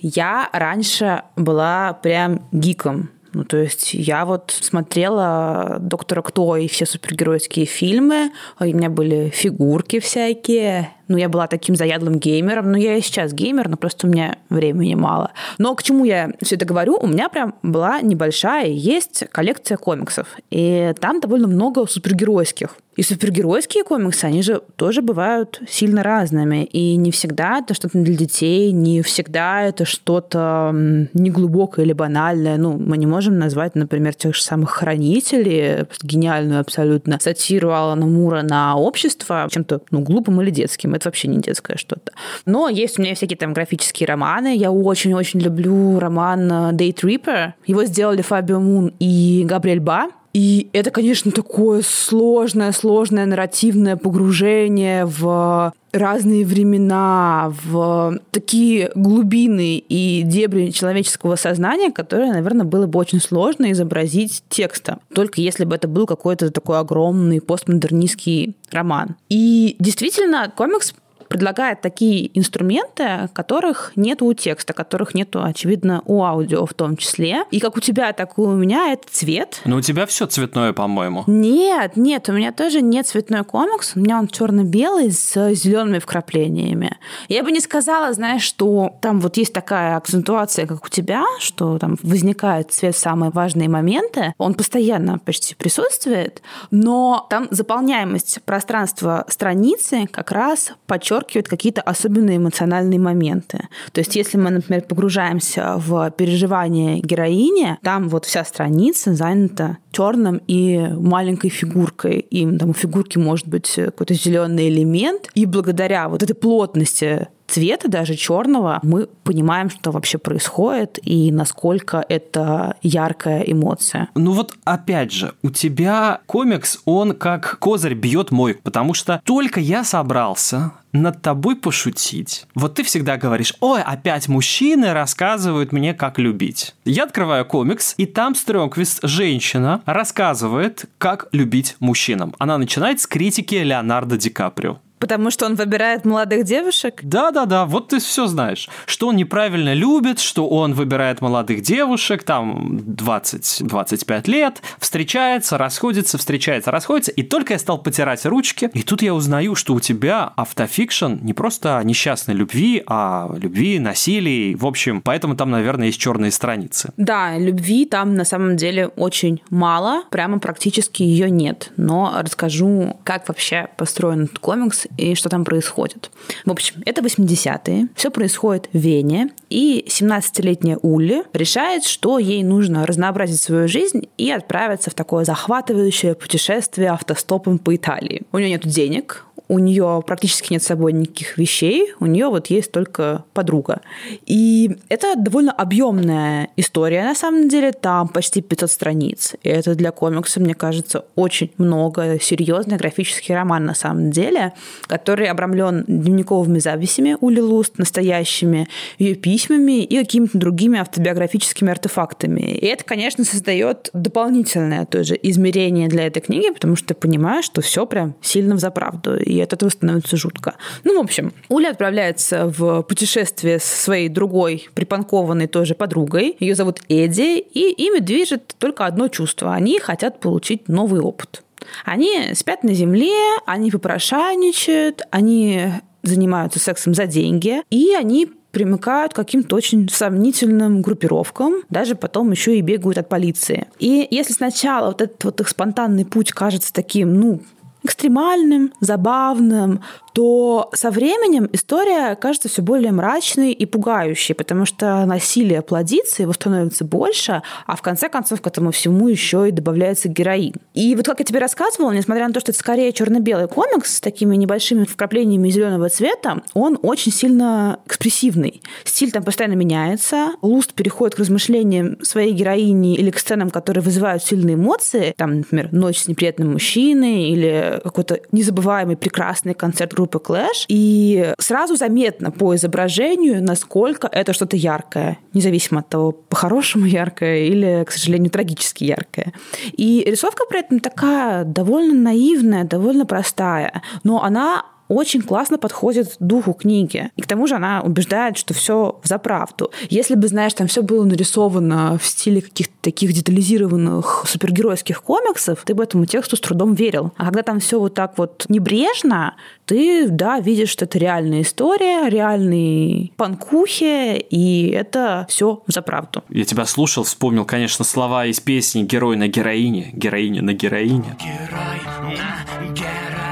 Я 0.00 0.48
раньше 0.52 1.22
была 1.36 1.92
прям 1.94 2.42
гиком 2.52 3.10
ну, 3.32 3.44
то 3.44 3.56
есть 3.56 3.94
я 3.94 4.24
вот 4.24 4.50
смотрела 4.50 5.76
«Доктора 5.80 6.22
Кто» 6.22 6.56
и 6.56 6.68
все 6.68 6.86
супергеройские 6.86 7.66
фильмы, 7.66 8.32
у 8.58 8.64
меня 8.64 8.90
были 8.90 9.30
фигурки 9.30 10.00
всякие, 10.00 10.92
ну, 11.08 11.16
я 11.16 11.28
была 11.28 11.46
таким 11.46 11.74
заядлым 11.74 12.18
геймером, 12.18 12.72
ну, 12.72 12.78
я 12.78 12.96
и 12.96 13.00
сейчас 13.00 13.32
геймер, 13.32 13.68
но 13.68 13.76
просто 13.76 14.06
у 14.06 14.10
меня 14.10 14.36
времени 14.48 14.94
мало. 14.94 15.32
Но 15.58 15.74
к 15.74 15.82
чему 15.82 16.04
я 16.04 16.30
все 16.42 16.56
это 16.56 16.64
говорю? 16.64 16.98
У 17.00 17.06
меня 17.06 17.28
прям 17.28 17.54
была 17.62 18.00
небольшая, 18.00 18.68
есть 18.68 19.24
коллекция 19.32 19.76
комиксов, 19.76 20.28
и 20.50 20.92
там 21.00 21.20
довольно 21.20 21.48
много 21.48 21.86
супергеройских. 21.86 22.76
И 22.98 23.02
супергеройские 23.04 23.84
комиксы, 23.84 24.24
они 24.24 24.42
же 24.42 24.60
тоже 24.74 25.02
бывают 25.02 25.62
сильно 25.68 26.02
разными. 26.02 26.64
И 26.64 26.96
не 26.96 27.12
всегда 27.12 27.60
это 27.60 27.72
что-то 27.72 28.02
для 28.02 28.16
детей, 28.16 28.72
не 28.72 29.02
всегда 29.02 29.62
это 29.62 29.84
что-то 29.84 30.72
неглубокое 31.14 31.84
или 31.84 31.92
банальное. 31.92 32.56
Ну, 32.56 32.76
мы 32.76 32.98
не 32.98 33.06
можем 33.06 33.38
назвать, 33.38 33.76
например, 33.76 34.16
тех 34.16 34.34
же 34.34 34.42
самых 34.42 34.70
хранителей, 34.70 35.86
гениальную 36.02 36.58
абсолютно 36.58 37.20
сатиру 37.20 37.70
Алана 37.70 38.04
Мура 38.04 38.42
на 38.42 38.74
общество, 38.74 39.46
чем-то 39.48 39.80
ну, 39.92 40.00
глупым 40.00 40.42
или 40.42 40.50
детским 40.50 40.96
это 40.98 41.08
вообще 41.08 41.28
не 41.28 41.38
детское 41.38 41.76
что-то. 41.76 42.12
Но 42.44 42.68
есть 42.68 42.98
у 42.98 43.02
меня 43.02 43.14
всякие 43.14 43.36
там 43.36 43.52
графические 43.52 44.06
романы. 44.06 44.56
Я 44.56 44.70
очень-очень 44.70 45.40
люблю 45.40 45.98
роман 45.98 46.50
Day 46.74 46.94
Tripper. 46.94 47.54
Его 47.66 47.84
сделали 47.84 48.22
Фабио 48.22 48.60
Мун 48.60 48.92
и 48.98 49.44
Габриэль 49.46 49.80
Ба. 49.80 50.10
И 50.38 50.70
это, 50.72 50.92
конечно, 50.92 51.32
такое 51.32 51.82
сложное, 51.82 52.70
сложное 52.70 53.26
нарративное 53.26 53.96
погружение 53.96 55.04
в 55.04 55.72
разные 55.90 56.46
времена, 56.46 57.52
в 57.64 58.20
такие 58.30 58.92
глубины 58.94 59.78
и 59.78 60.22
дебри 60.24 60.70
человеческого 60.70 61.34
сознания, 61.34 61.90
которые, 61.90 62.32
наверное, 62.32 62.64
было 62.64 62.86
бы 62.86 63.00
очень 63.00 63.20
сложно 63.20 63.72
изобразить 63.72 64.44
текстом. 64.48 65.00
Только 65.12 65.40
если 65.40 65.64
бы 65.64 65.74
это 65.74 65.88
был 65.88 66.06
какой-то 66.06 66.52
такой 66.52 66.78
огромный 66.78 67.40
постмодернистский 67.40 68.54
роман. 68.70 69.16
И 69.28 69.74
действительно, 69.80 70.52
комикс 70.56 70.94
предлагает 71.28 71.80
такие 71.80 72.36
инструменты, 72.38 73.28
которых 73.32 73.92
нет 73.96 74.22
у 74.22 74.32
текста, 74.34 74.72
которых 74.72 75.14
нету, 75.14 75.42
очевидно, 75.42 76.02
у 76.06 76.22
аудио 76.22 76.66
в 76.66 76.74
том 76.74 76.96
числе. 76.96 77.44
И 77.50 77.60
как 77.60 77.76
у 77.76 77.80
тебя, 77.80 78.12
так 78.12 78.38
и 78.38 78.40
у 78.40 78.52
меня 78.52 78.92
это 78.92 79.04
цвет. 79.10 79.60
Но 79.64 79.76
у 79.76 79.80
тебя 79.80 80.06
все 80.06 80.26
цветное, 80.26 80.72
по-моему. 80.72 81.24
Нет, 81.26 81.96
нет, 81.96 82.28
у 82.28 82.32
меня 82.32 82.52
тоже 82.52 82.80
нет 82.80 83.06
цветной 83.06 83.44
комикс. 83.44 83.92
У 83.94 84.00
меня 84.00 84.18
он 84.18 84.28
черно-белый 84.28 85.10
с 85.12 85.54
зелеными 85.54 85.98
вкраплениями. 85.98 86.96
Я 87.28 87.42
бы 87.42 87.52
не 87.52 87.60
сказала, 87.60 88.12
знаешь, 88.12 88.42
что 88.42 88.96
там 89.00 89.20
вот 89.20 89.36
есть 89.36 89.52
такая 89.52 89.96
акцентуация, 89.96 90.66
как 90.66 90.84
у 90.84 90.88
тебя, 90.88 91.24
что 91.38 91.78
там 91.78 91.96
возникает 92.02 92.72
цвет 92.72 92.94
в 92.94 92.98
самые 92.98 93.30
важные 93.30 93.68
моменты. 93.68 94.32
Он 94.38 94.54
постоянно 94.54 95.18
почти 95.18 95.54
присутствует, 95.54 96.42
но 96.70 97.26
там 97.30 97.48
заполняемость 97.50 98.40
пространства 98.44 99.24
страницы 99.28 100.06
как 100.06 100.32
раз 100.32 100.72
подчеркивает 100.86 101.17
подчеркивает 101.18 101.48
какие-то 101.48 101.80
особенные 101.82 102.36
эмоциональные 102.36 102.98
моменты. 102.98 103.68
То 103.92 104.00
есть, 104.00 104.16
если 104.16 104.38
мы, 104.38 104.50
например, 104.50 104.82
погружаемся 104.82 105.74
в 105.76 106.10
переживание 106.10 107.00
героини, 107.00 107.78
там 107.82 108.08
вот 108.08 108.24
вся 108.24 108.44
страница 108.44 109.14
занята 109.14 109.78
черным 109.92 110.40
и 110.46 110.78
маленькой 110.78 111.50
фигуркой. 111.50 112.18
И 112.18 112.46
там 112.56 112.70
у 112.70 112.72
фигурки 112.72 113.18
может 113.18 113.48
быть 113.48 113.72
какой-то 113.74 114.14
зеленый 114.14 114.68
элемент. 114.68 115.30
И 115.34 115.46
благодаря 115.46 116.08
вот 116.08 116.22
этой 116.22 116.34
плотности 116.34 117.28
цвета, 117.48 117.88
даже 117.88 118.14
черного, 118.14 118.78
мы 118.82 119.08
понимаем, 119.24 119.70
что 119.70 119.90
вообще 119.90 120.18
происходит 120.18 120.98
и 121.02 121.32
насколько 121.32 122.04
это 122.08 122.76
яркая 122.82 123.40
эмоция. 123.40 124.08
Ну 124.14 124.32
вот 124.32 124.54
опять 124.64 125.12
же, 125.12 125.34
у 125.42 125.50
тебя 125.50 126.20
комикс, 126.26 126.80
он 126.84 127.14
как 127.14 127.58
козырь 127.58 127.94
бьет 127.94 128.30
мой, 128.30 128.54
потому 128.54 128.94
что 128.94 129.20
только 129.24 129.60
я 129.60 129.82
собрался 129.82 130.72
над 130.92 131.20
тобой 131.22 131.56
пошутить. 131.56 132.46
Вот 132.54 132.74
ты 132.74 132.82
всегда 132.82 133.16
говоришь, 133.16 133.54
ой, 133.60 133.82
опять 133.82 134.28
мужчины 134.28 134.92
рассказывают 134.92 135.72
мне, 135.72 135.94
как 135.94 136.18
любить. 136.18 136.74
Я 136.84 137.04
открываю 137.04 137.44
комикс, 137.44 137.94
и 137.98 138.06
там 138.06 138.34
Стрёмквист, 138.34 139.00
женщина, 139.02 139.82
рассказывает, 139.84 140.86
как 140.98 141.28
любить 141.32 141.76
мужчинам. 141.80 142.34
Она 142.38 142.58
начинает 142.58 143.00
с 143.00 143.06
критики 143.06 143.56
Леонардо 143.56 144.16
Ди 144.16 144.30
Каприо. 144.30 144.78
Потому 144.98 145.30
что 145.30 145.46
он 145.46 145.54
выбирает 145.54 146.04
молодых 146.04 146.44
девушек? 146.44 147.00
Да-да-да, 147.02 147.64
вот 147.66 147.88
ты 147.88 148.00
все 148.00 148.26
знаешь. 148.26 148.68
Что 148.86 149.08
он 149.08 149.16
неправильно 149.16 149.74
любит, 149.74 150.18
что 150.20 150.48
он 150.48 150.74
выбирает 150.74 151.20
молодых 151.20 151.62
девушек, 151.62 152.22
там 152.22 152.78
20-25 152.78 154.30
лет, 154.30 154.62
встречается, 154.78 155.58
расходится, 155.58 156.18
встречается, 156.18 156.70
расходится, 156.70 157.12
и 157.12 157.22
только 157.22 157.54
я 157.54 157.58
стал 157.58 157.78
потирать 157.78 158.24
ручки, 158.26 158.70
и 158.72 158.82
тут 158.82 159.02
я 159.02 159.14
узнаю, 159.14 159.54
что 159.54 159.74
у 159.74 159.80
тебя 159.80 160.32
автофикшн 160.36 161.18
не 161.22 161.32
просто 161.32 161.78
о 161.78 161.84
несчастной 161.84 162.34
любви, 162.34 162.82
а 162.86 163.30
любви, 163.36 163.78
насилии, 163.78 164.54
в 164.54 164.66
общем, 164.66 165.00
поэтому 165.00 165.36
там, 165.36 165.50
наверное, 165.50 165.86
есть 165.86 166.00
черные 166.00 166.30
страницы. 166.30 166.92
Да, 166.96 167.38
любви 167.38 167.84
там 167.86 168.14
на 168.14 168.24
самом 168.24 168.56
деле 168.56 168.88
очень 168.88 169.40
мало, 169.50 170.02
прямо 170.10 170.38
практически 170.38 171.02
ее 171.02 171.30
нет, 171.30 171.72
но 171.76 172.14
расскажу, 172.20 172.96
как 173.04 173.28
вообще 173.28 173.68
построен 173.76 174.24
этот 174.24 174.38
комикс 174.38 174.87
и 174.96 175.14
что 175.14 175.28
там 175.28 175.44
происходит. 175.44 176.10
В 176.44 176.50
общем, 176.50 176.82
это 176.84 177.00
80-е, 177.00 177.88
все 177.94 178.10
происходит 178.10 178.68
в 178.72 178.78
Вене, 178.78 179.30
и 179.50 179.84
17-летняя 179.88 180.78
Улли 180.82 181.24
решает, 181.32 181.84
что 181.84 182.18
ей 182.18 182.42
нужно 182.42 182.86
разнообразить 182.86 183.40
свою 183.40 183.68
жизнь 183.68 184.08
и 184.16 184.30
отправиться 184.30 184.90
в 184.90 184.94
такое 184.94 185.24
захватывающее 185.24 186.14
путешествие 186.14 186.90
автостопом 186.90 187.58
по 187.58 187.74
Италии. 187.74 188.22
У 188.32 188.38
нее 188.38 188.50
нет 188.50 188.66
денег, 188.66 189.24
у 189.48 189.58
нее 189.58 190.02
практически 190.06 190.52
нет 190.52 190.62
с 190.62 190.66
собой 190.66 190.92
никаких 190.92 191.38
вещей, 191.38 191.92
у 192.00 192.06
нее 192.06 192.28
вот 192.28 192.48
есть 192.48 192.70
только 192.70 193.24
подруга. 193.32 193.80
И 194.26 194.76
это 194.88 195.14
довольно 195.16 195.52
объемная 195.52 196.48
история, 196.56 197.04
на 197.04 197.14
самом 197.14 197.48
деле, 197.48 197.72
там 197.72 198.08
почти 198.08 198.42
500 198.42 198.70
страниц. 198.70 199.34
И 199.42 199.48
это 199.48 199.74
для 199.74 199.90
комикса, 199.90 200.40
мне 200.40 200.54
кажется, 200.54 201.04
очень 201.16 201.50
много. 201.56 202.18
Серьезный 202.20 202.76
графический 202.76 203.34
роман, 203.34 203.64
на 203.64 203.74
самом 203.74 204.10
деле, 204.10 204.52
который 204.86 205.26
обрамлен 205.28 205.84
дневниковыми 205.86 206.58
записями 206.58 207.16
Ули 207.20 207.40
Луст, 207.40 207.78
настоящими 207.78 208.68
ее 208.98 209.14
письмами 209.14 209.82
и 209.82 209.98
какими-то 209.98 210.38
другими 210.38 210.78
автобиографическими 210.78 211.70
артефактами. 211.70 212.40
И 212.40 212.66
это, 212.66 212.84
конечно, 212.84 213.24
создает 213.24 213.90
дополнительное 213.92 214.84
тоже 214.84 215.18
измерение 215.22 215.88
для 215.88 216.06
этой 216.06 216.20
книги, 216.20 216.50
потому 216.50 216.76
что 216.76 216.88
ты 216.88 216.94
понимаешь, 216.94 217.44
что 217.44 217.62
все 217.62 217.86
прям 217.86 218.14
сильно 218.20 218.54
в 218.54 218.58
заправду. 218.58 219.16
И 219.16 219.37
от 219.40 219.52
этого 219.52 219.70
становится 219.70 220.16
жутко. 220.16 220.54
Ну, 220.84 220.98
в 220.98 221.04
общем, 221.04 221.32
Уля 221.48 221.70
отправляется 221.70 222.46
в 222.46 222.82
путешествие 222.82 223.58
со 223.58 223.76
своей 223.76 224.08
другой 224.08 224.68
припанкованной 224.74 225.46
тоже 225.46 225.74
подругой. 225.74 226.36
Ее 226.40 226.54
зовут 226.54 226.80
Эдди, 226.88 227.38
и 227.38 227.70
ими 227.70 227.98
движет 227.98 228.54
только 228.58 228.86
одно 228.86 229.08
чувство. 229.08 229.54
Они 229.54 229.78
хотят 229.78 230.20
получить 230.20 230.68
новый 230.68 231.00
опыт. 231.00 231.42
Они 231.84 232.34
спят 232.34 232.62
на 232.62 232.72
земле, 232.74 233.14
они 233.46 233.70
попрошайничают, 233.70 235.02
они 235.10 235.72
занимаются 236.02 236.58
сексом 236.58 236.94
за 236.94 237.06
деньги, 237.06 237.62
и 237.70 237.94
они 237.94 238.30
примыкают 238.50 239.12
к 239.12 239.16
каким-то 239.16 239.56
очень 239.56 239.88
сомнительным 239.88 240.80
группировкам, 240.80 241.62
даже 241.70 241.94
потом 241.94 242.30
еще 242.30 242.56
и 242.56 242.62
бегают 242.62 242.98
от 242.98 243.08
полиции. 243.08 243.66
И 243.78 244.06
если 244.10 244.32
сначала 244.32 244.88
вот 244.88 245.02
этот 245.02 245.22
вот 245.22 245.40
их 245.40 245.48
спонтанный 245.48 246.04
путь 246.04 246.32
кажется 246.32 246.72
таким, 246.72 247.14
ну, 247.14 247.40
экстремальным, 247.88 248.72
забавным, 248.80 249.80
то 250.18 250.68
со 250.74 250.90
временем 250.90 251.48
история 251.52 252.16
кажется 252.16 252.48
все 252.48 252.60
более 252.60 252.90
мрачной 252.90 253.52
и 253.52 253.66
пугающей, 253.66 254.34
потому 254.34 254.64
что 254.64 255.06
насилие 255.06 255.62
плодится, 255.62 256.22
его 256.22 256.32
становится 256.32 256.84
больше, 256.84 257.42
а 257.68 257.76
в 257.76 257.82
конце 257.82 258.08
концов 258.08 258.40
к 258.40 258.46
этому 258.48 258.72
всему 258.72 259.06
еще 259.06 259.48
и 259.48 259.52
добавляется 259.52 260.08
героин. 260.08 260.54
И 260.74 260.96
вот 260.96 261.06
как 261.06 261.20
я 261.20 261.24
тебе 261.24 261.38
рассказывала, 261.38 261.92
несмотря 261.92 262.26
на 262.26 262.34
то, 262.34 262.40
что 262.40 262.50
это 262.50 262.58
скорее 262.58 262.92
черно-белый 262.92 263.46
комикс 263.46 263.98
с 263.98 264.00
такими 264.00 264.34
небольшими 264.34 264.86
вкраплениями 264.86 265.50
зеленого 265.50 265.88
цвета, 265.88 266.42
он 266.52 266.80
очень 266.82 267.12
сильно 267.12 267.78
экспрессивный. 267.86 268.60
Стиль 268.82 269.12
там 269.12 269.22
постоянно 269.22 269.54
меняется, 269.54 270.32
Луст 270.42 270.74
переходит 270.74 271.14
к 271.14 271.20
размышлениям 271.20 272.02
своей 272.02 272.32
героини 272.32 272.96
или 272.96 273.12
к 273.12 273.20
сценам, 273.20 273.50
которые 273.50 273.84
вызывают 273.84 274.24
сильные 274.24 274.56
эмоции, 274.56 275.14
там, 275.16 275.38
например, 275.38 275.68
«Ночь 275.70 275.98
с 275.98 276.08
неприятным 276.08 276.54
мужчиной» 276.54 277.30
или 277.30 277.80
какой-то 277.84 278.18
незабываемый 278.32 278.96
прекрасный 278.96 279.54
концерт 279.54 279.94
группы 279.94 280.07
Clash. 280.16 280.64
И 280.68 281.34
сразу 281.38 281.76
заметно 281.76 282.30
по 282.30 282.54
изображению, 282.54 283.42
насколько 283.42 284.08
это 284.10 284.32
что-то 284.32 284.56
яркое, 284.56 285.18
независимо 285.34 285.80
от 285.80 285.88
того, 285.88 286.12
по-хорошему 286.12 286.84
яркое 286.86 287.44
или, 287.44 287.84
к 287.84 287.92
сожалению, 287.92 288.30
трагически 288.30 288.84
яркое. 288.84 289.32
И 289.76 290.04
рисовка 290.06 290.44
при 290.48 290.60
этом 290.60 290.80
такая 290.80 291.44
довольно 291.44 291.94
наивная, 291.94 292.64
довольно 292.64 293.06
простая, 293.06 293.82
но 294.04 294.22
она 294.22 294.64
очень 294.88 295.22
классно 295.22 295.58
подходит 295.58 296.16
духу 296.18 296.52
книги. 296.52 297.10
И 297.16 297.22
к 297.22 297.26
тому 297.26 297.46
же 297.46 297.54
она 297.54 297.82
убеждает, 297.82 298.36
что 298.36 298.54
все 298.54 299.00
за 299.04 299.18
правду. 299.18 299.70
Если 299.90 300.14
бы, 300.14 300.28
знаешь, 300.28 300.54
там 300.54 300.66
все 300.66 300.82
было 300.82 301.04
нарисовано 301.04 301.98
в 301.98 302.06
стиле 302.06 302.40
каких-то 302.40 302.74
таких 302.80 303.12
детализированных 303.12 304.24
супергеройских 304.26 305.02
комиксов, 305.02 305.62
ты 305.64 305.74
бы 305.74 305.82
этому 305.82 306.06
тексту 306.06 306.36
с 306.36 306.40
трудом 306.40 306.74
верил. 306.74 307.12
А 307.16 307.26
когда 307.26 307.42
там 307.42 307.60
все 307.60 307.78
вот 307.78 307.94
так 307.94 308.16
вот 308.16 308.46
небрежно, 308.48 309.34
ты, 309.66 310.08
да, 310.08 310.40
видишь, 310.40 310.70
что 310.70 310.86
это 310.86 310.98
реальная 310.98 311.42
история, 311.42 312.08
реальные 312.08 313.10
панкухи, 313.16 314.16
и 314.18 314.68
это 314.68 315.26
все 315.28 315.62
за 315.66 315.82
правду. 315.82 316.24
Я 316.30 316.44
тебя 316.44 316.64
слушал, 316.64 317.04
вспомнил, 317.04 317.44
конечно, 317.44 317.84
слова 317.84 318.26
из 318.26 318.40
песни 318.40 318.82
«Герой 318.82 319.16
на 319.16 319.28
героине», 319.28 319.90
«Героиня 319.92 320.42
на 320.42 320.54
героине». 320.54 321.16
Герой 321.18 322.16
на 322.16 322.74
героине. 322.74 323.27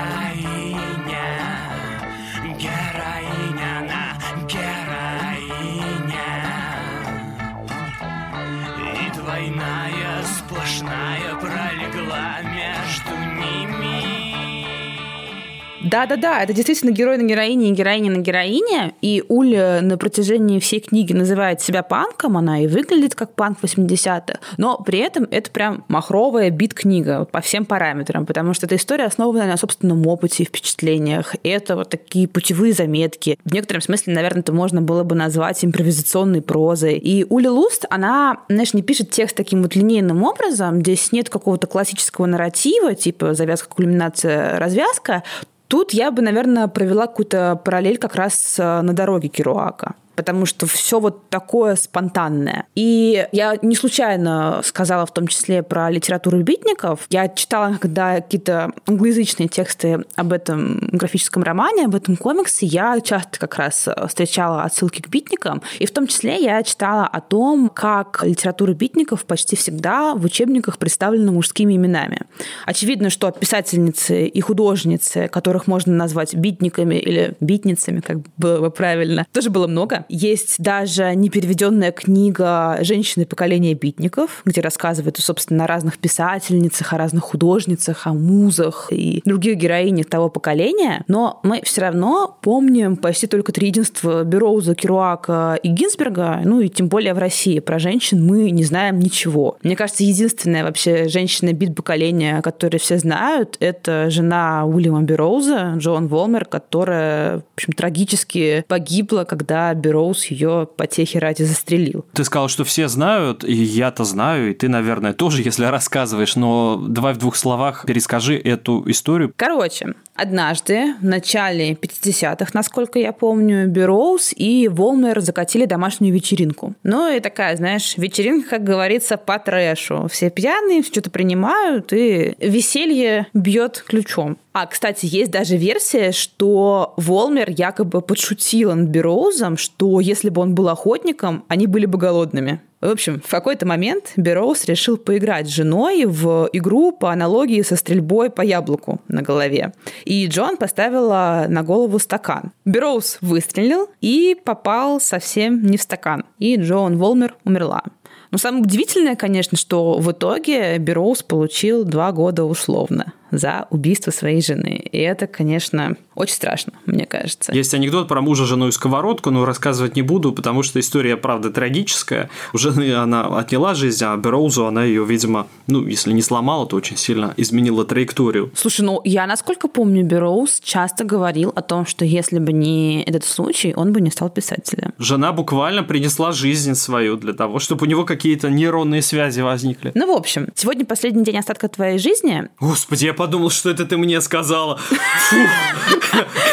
Да-да-да, 15.91 16.43
это 16.43 16.53
действительно 16.53 16.91
герой 16.91 17.17
на 17.17 17.23
героине 17.23 17.71
и 17.71 17.73
героиня 17.73 18.11
на 18.11 18.19
героине. 18.19 18.95
И 19.03 19.23
Уля 19.29 19.81
на 19.83 19.97
протяжении 19.97 20.59
всей 20.59 20.81
книги 20.81 21.13
называет 21.13 21.61
себя 21.61 21.83
панком, 21.83 22.37
она 22.37 22.61
и 22.61 22.67
выглядит 22.67 23.15
как 23.15 23.35
панк 23.35 23.59
80-х, 23.63 24.41
но 24.57 24.79
при 24.79 24.99
этом 24.99 25.29
это 25.31 25.51
прям 25.51 25.85
махровая 25.89 26.51
бит-книга 26.51 27.25
по 27.25 27.41
всем 27.41 27.65
параметрам, 27.65 28.27
потому 28.27 28.53
что 28.53 28.67
эта 28.67 28.77
история 28.77 29.05
основана 29.05 29.47
на 29.47 29.57
собственном 29.57 30.07
опыте 30.07 30.43
и 30.43 30.47
впечатлениях. 30.47 31.37
Это 31.43 31.77
вот 31.77 31.91
такие 31.91 32.27
путевые 32.27 32.73
заметки. 32.73 33.39
В 33.45 33.53
некотором 33.53 33.83
смысле, 33.83 34.15
наверное, 34.15 34.43
это 34.43 34.53
можно 34.53 34.83
было 34.83 35.05
бы 35.05 35.15
назвать 35.15 35.65
импровизационной 35.65 36.43
прозой. 36.43 36.99
И 36.99 37.25
Уля 37.29 37.53
Луст, 37.53 37.85
она, 37.91 38.39
знаешь, 38.49 38.75
не 38.75 38.83
пишет 38.83 39.11
текст 39.11 39.37
таким 39.37 39.63
вот 39.63 39.77
линейным 39.77 40.23
образом, 40.25 40.81
здесь 40.81 41.13
нет 41.13 41.29
какого-то 41.29 41.67
классического 41.67 42.27
нарратива, 42.27 42.95
типа 42.95 43.35
завязка, 43.35 43.69
кульминация, 43.69 44.59
развязка, 44.59 45.23
Тут 45.69 45.93
я 45.93 46.11
бы, 46.11 46.23
наверное, 46.23 46.69
провела 46.69 47.07
какую-то 47.07 47.61
параллель 47.65 47.99
как 47.99 48.15
раз 48.15 48.57
э, 48.59 48.81
на 48.83 48.93
дороге 48.93 49.29
Керуака 49.29 49.95
потому 50.17 50.47
что 50.47 50.67
все 50.67 50.99
вот 50.99 51.29
такое 51.29 51.77
спонтанное. 51.77 52.67
И 52.75 53.27
я 53.33 53.57
не 53.63 53.77
случайно 53.77 54.61
сказала 54.65 55.07
в 55.07 55.13
том 55.13 55.27
числе 55.29 55.63
про 55.63 55.91
литературу 55.91 56.43
битников. 56.43 57.07
Я 57.11 57.29
читала, 57.29 57.77
когда 57.81 58.17
какие-то 58.17 58.73
англоязычные 58.87 59.49
тексты 59.49 60.05
об 60.17 60.33
этом 60.33 60.89
графическом 60.93 61.43
романе, 61.43 61.85
об 61.85 61.95
этом 61.95 62.17
комиксе, 62.17 62.67
я 62.67 63.01
часто 63.01 63.39
как 63.39 63.57
раз 63.57 63.89
встречала 64.09 64.63
отсылки 64.63 65.03
к 65.03 65.09
битникам. 65.09 65.63
И 65.79 65.87
в 65.87 65.93
том 65.93 66.07
числе 66.07 66.43
я 66.43 66.63
читала 66.63 67.07
о 67.07 67.21
том, 67.21 67.69
как 67.69 68.23
литература 68.25 68.73
битников 68.73 69.25
почти 69.27 69.55
всегда 69.57 70.15
в 70.15 70.25
учебниках 70.25 70.79
представлена 70.79 71.31
мужскими 71.31 71.77
именами. 71.77 72.21
Очевидно, 72.65 73.11
что 73.11 73.31
писательницы 73.31 74.27
и 74.27 74.41
художницы, 74.41 75.29
которых 75.29 75.67
можно 75.67 75.93
назвать 75.95 76.35
битниками 76.35 76.95
или 76.95 77.35
битницами, 77.41 78.01
как 78.01 78.19
было 78.39 78.61
бы 78.61 78.71
правильно, 78.71 79.27
тоже 79.33 79.51
было 79.51 79.67
много. 79.67 80.06
Есть 80.09 80.63
даже 80.63 81.15
непереведенная 81.15 81.93
книга 81.93 82.79
«Женщины 82.81 83.27
поколения 83.27 83.75
битников», 83.75 84.43
где 84.45 84.61
рассказывают, 84.61 85.19
собственно, 85.19 85.65
о 85.65 85.67
разных 85.67 85.99
писательницах, 85.99 86.93
о 86.93 86.99
разных 86.99 87.25
художницах, 87.25 88.07
о 88.07 88.13
музах 88.13 88.89
и 88.91 89.23
других 89.25 89.57
героинях 89.57 90.07
того 90.07 90.29
поколения. 90.29 91.05
Но 91.09 91.41
мы 91.43 91.61
все 91.65 91.83
равно 91.83 92.39
помним 92.43 92.97
почти 92.97 93.27
только 93.27 93.53
три 93.53 93.69
единства 93.69 94.25
Бероуза, 94.25 94.75
Керуака 94.75 95.59
и 95.63 95.69
Гинзберга, 95.69 96.41
ну 96.45 96.61
и 96.61 96.69
тем 96.69 96.89
более 96.89 97.15
в 97.15 97.19
России. 97.19 97.59
Про 97.59 97.79
женщин 97.79 98.25
мы 98.25 98.51
не 98.51 98.65
знаем 98.65 98.99
ничего. 98.99 99.57
Мне 99.63 99.77
кажется, 99.77 100.05
единственная 100.05 100.65
вообще 100.65 101.09
женщина 101.09 101.53
бит-поколения, 101.53 102.41
которую 102.43 102.81
все 102.81 102.99
знают, 102.99 103.57
это 103.61 104.11
жена 104.11 104.65
Уильяма 104.65 105.03
Бероуза, 105.03 105.75
Джоан 105.77 106.09
Волмер, 106.09 106.45
которая, 106.45 107.39
в 107.39 107.45
общем, 107.55 107.73
трагически 107.73 108.65
погибла, 108.69 109.25
когда 109.25 109.73
Бероуз 109.75 109.96
Роуз 109.97 110.27
ее 110.27 110.69
потехи 110.77 111.17
ради 111.17 111.43
застрелил. 111.43 112.05
Ты 112.13 112.23
сказал, 112.25 112.49
что 112.49 112.65
все 112.65 112.87
знают, 112.87 113.45
и 113.45 113.55
я-то 113.55 114.05
знаю, 114.05 114.51
и 114.51 114.55
ты, 114.55 114.69
наверное, 114.69 115.15
тоже, 115.15 115.43
если 115.43 115.65
рассказываешь, 115.65 116.37
но 116.37 116.77
давай 116.87 117.15
в 117.15 117.17
двух 117.17 117.35
словах 117.35 117.85
перескажи 117.87 118.37
эту 118.37 118.85
историю. 118.91 119.33
Короче, 119.37 119.95
однажды 120.17 120.95
в 121.01 121.05
начале 121.05 121.73
50-х, 121.73 122.51
насколько 122.55 122.99
я 122.99 123.13
помню, 123.13 123.69
Бероуз 123.69 124.33
и 124.35 124.69
Волмер 124.69 125.21
закатили 125.21 125.65
домашнюю 125.65 126.15
вечеринку. 126.15 126.75
Ну 126.83 127.15
и 127.15 127.21
такая, 127.21 127.57
знаешь, 127.57 127.97
вечеринка, 127.97 128.51
как 128.51 128.65
говорится, 128.65 129.17
по 129.17 129.39
трэшу. 129.39 130.09
Все 130.11 130.31
пьяные, 130.31 130.83
что-то 130.83 131.11
принимают, 131.11 131.93
и 131.93 132.35
веселье 132.39 133.27
бьет 133.35 133.85
ключом. 133.87 134.39
А, 134.53 134.67
кстати, 134.67 135.05
есть 135.05 135.31
даже 135.31 135.57
версия, 135.59 136.13
что 136.13 136.95
Волмер 136.97 137.51
якобы 137.51 138.01
подшутил 138.01 138.75
над 138.75 138.89
Бероузом, 138.89 139.59
что 139.59 140.01
если 140.01 140.31
бы 140.31 140.41
он 140.41 140.55
был 140.55 140.71
охотником, 140.71 141.45
они 141.49 141.67
были 141.67 141.85
бы 141.85 141.99
голодными. 141.99 142.61
В 142.87 142.89
общем, 142.89 143.21
в 143.21 143.29
какой-то 143.29 143.67
момент 143.67 144.13
Бероуз 144.17 144.65
решил 144.67 144.97
поиграть 144.97 145.49
с 145.49 145.51
женой 145.51 146.05
в 146.05 146.49
игру 146.53 146.93
по 146.93 147.11
аналогии 147.11 147.61
со 147.63 147.75
стрельбой 147.75 148.31
по 148.31 148.43
яблоку 148.43 149.01
на 149.09 149.23
голове. 149.23 149.73
И 150.05 150.25
Джон 150.29 150.57
поставила 150.57 151.47
на 151.49 151.65
голову 151.65 151.99
стакан. 151.99 152.53
Бероуз 152.65 153.19
выстрелил 153.21 153.89
и 154.01 154.37
попал 154.45 155.01
совсем 155.01 155.67
не 155.67 155.79
в 155.79 155.83
стакан. 155.83 156.27
И 156.39 156.55
Джон 156.55 156.97
Волмер 156.97 157.35
умерла. 157.43 157.83
Но 158.31 158.39
самое 158.39 158.63
удивительное, 158.63 159.17
конечно, 159.17 159.59
что 159.59 159.99
в 159.99 160.13
итоге 160.13 160.79
Бероуз 160.79 161.25
получил 161.25 161.83
два 161.83 162.13
года 162.13 162.45
условно 162.45 163.15
за 163.31 163.67
убийство 163.71 164.11
своей 164.11 164.43
жены. 164.43 164.81
И 164.91 164.99
это, 164.99 165.27
конечно, 165.27 165.97
очень 166.15 166.35
страшно, 166.35 166.73
мне 166.87 167.07
кажется. 167.07 167.53
Есть 167.53 167.75
анекдот 167.75 168.09
про 168.09 168.21
мужа, 168.21 168.45
жену 168.45 168.69
и 168.69 168.73
сковородку, 168.73 169.31
но 169.31 169.45
рассказывать 169.45 169.97
не 169.97 170.03
буду, 170.03 170.33
потому 170.33 170.63
что 170.63 170.81
история, 170.81 171.17
правда, 171.17 171.51
трагическая. 171.51 172.31
У 172.53 172.59
жены 172.59 172.95
она 172.95 173.27
отняла 173.39 173.75
жизнь, 173.75 174.05
а 174.05 174.17
Бероузу 174.17 174.67
она 174.67 174.85
ее, 174.85 175.05
видимо, 175.05 175.47
ну, 175.67 175.87
если 175.87 176.13
не 176.13 176.23
сломала, 176.23 176.67
то 176.67 176.77
очень 176.77 176.97
сильно 176.97 177.35
изменила 177.37 177.85
траекторию. 177.85 178.51
Слушай, 178.55 178.83
ну, 178.83 179.01
я, 179.05 179.27
насколько 179.27 179.69
помню, 179.69 180.05
Бероуз 180.05 180.61
часто 180.63 181.05
говорил 181.05 181.53
о 181.55 181.63
том, 181.63 181.87
что 181.87 182.05
если 182.05 182.39
бы 182.39 182.53
не 182.53 183.03
этот 183.03 183.25
случай, 183.25 183.75
он 183.75 183.93
бы 183.93 184.01
не 184.01 184.11
стал 184.11 184.31
писателем. 184.31 184.95
Жена 184.99 185.33
буквально 185.33 185.83
принесла 185.83 186.33
жизнь 186.33 186.75
свою 186.75 187.17
для 187.17 187.33
того, 187.33 187.59
чтобы 187.59 187.87
у 187.87 187.89
него 187.89 188.05
какие-то 188.05 188.49
нейронные 188.49 189.03
связи 189.03 189.41
возникли. 189.41 189.93
Ну, 189.95 190.15
в 190.15 190.17
общем, 190.17 190.49
сегодня 190.55 190.85
последний 190.87 191.25
день 191.25 191.39
остатка 191.39 191.69
твоей 191.69 191.99
жизни. 191.99 192.49
Господи, 192.61 193.07
я 193.07 193.15
подумал, 193.17 193.51
что 193.51 193.71
это 193.71 193.85
ты 193.85 193.97
мне 193.97 194.21
сказала. 194.21 194.77
Фу. 194.77 195.37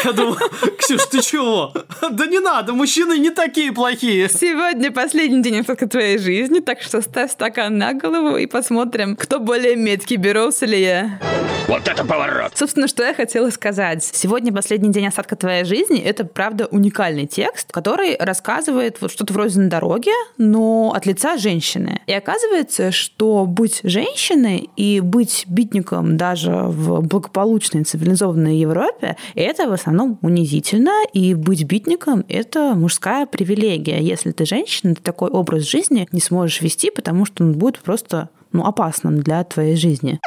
Я 0.04 0.12
думал, 0.12 0.36
Ксюш, 0.78 1.06
ты 1.06 1.22
чего? 1.22 1.72
Да 2.10 2.26
не 2.26 2.40
надо, 2.40 2.72
мужчины 2.72 3.18
не 3.18 3.30
такие 3.30 3.72
плохие. 3.72 4.28
Сегодня 4.28 4.90
последний 4.90 5.42
день 5.42 5.60
остатка 5.60 5.86
твоей 5.86 6.18
жизни, 6.18 6.60
так 6.60 6.82
что 6.82 7.00
ставь 7.00 7.32
стакан 7.32 7.78
на 7.78 7.94
голову 7.94 8.36
и 8.36 8.46
посмотрим, 8.46 9.16
кто 9.16 9.38
более 9.38 9.76
меткий, 9.76 10.16
Бероуз 10.16 10.62
или 10.62 10.76
я. 10.76 11.20
Вот 11.66 11.88
это 11.88 12.04
поворот! 12.04 12.52
Собственно, 12.54 12.86
что 12.88 13.02
я 13.02 13.14
хотела 13.14 13.48
сказать. 13.50 14.04
Сегодня 14.04 14.52
последний 14.52 14.90
день 14.90 15.06
остатка 15.06 15.34
твоей 15.34 15.64
жизни— 15.64 15.98
это, 16.04 16.24
правда, 16.24 16.66
уникальный 16.66 17.26
текст, 17.26 17.72
который 17.72 18.16
рассказывает 18.18 18.98
вот 19.00 19.10
что-то 19.10 19.32
вроде 19.32 19.58
на 19.58 19.70
дороге, 19.70 20.12
но 20.36 20.92
от 20.94 21.06
лица 21.06 21.38
женщины. 21.38 22.02
И 22.06 22.12
оказывается, 22.12 22.92
что 22.92 23.46
быть 23.46 23.80
женщиной 23.82 24.68
и 24.76 25.00
быть 25.00 25.44
битником 25.48 26.18
даже 26.18 26.53
в 26.62 27.00
благополучной 27.02 27.84
цивилизованной 27.84 28.56
Европе— 28.56 29.16
это 29.34 29.68
в 29.68 29.72
основном 29.72 30.18
унизительно, 30.22 30.92
и 31.12 31.34
быть 31.34 31.64
битником— 31.64 32.24
это 32.28 32.74
мужская 32.74 33.26
привилегия. 33.26 34.00
Если 34.00 34.32
ты 34.32 34.46
женщина, 34.46 34.94
ты 34.94 35.02
такой 35.02 35.30
образ 35.30 35.62
жизни 35.68 36.08
не 36.12 36.20
сможешь 36.20 36.60
вести, 36.60 36.90
потому 36.90 37.24
что 37.24 37.44
он 37.44 37.52
будет 37.52 37.78
просто 37.78 38.28
ну, 38.52 38.64
опасным 38.64 39.20
для 39.20 39.42
твоей 39.44 39.76
жизни. 39.76 40.20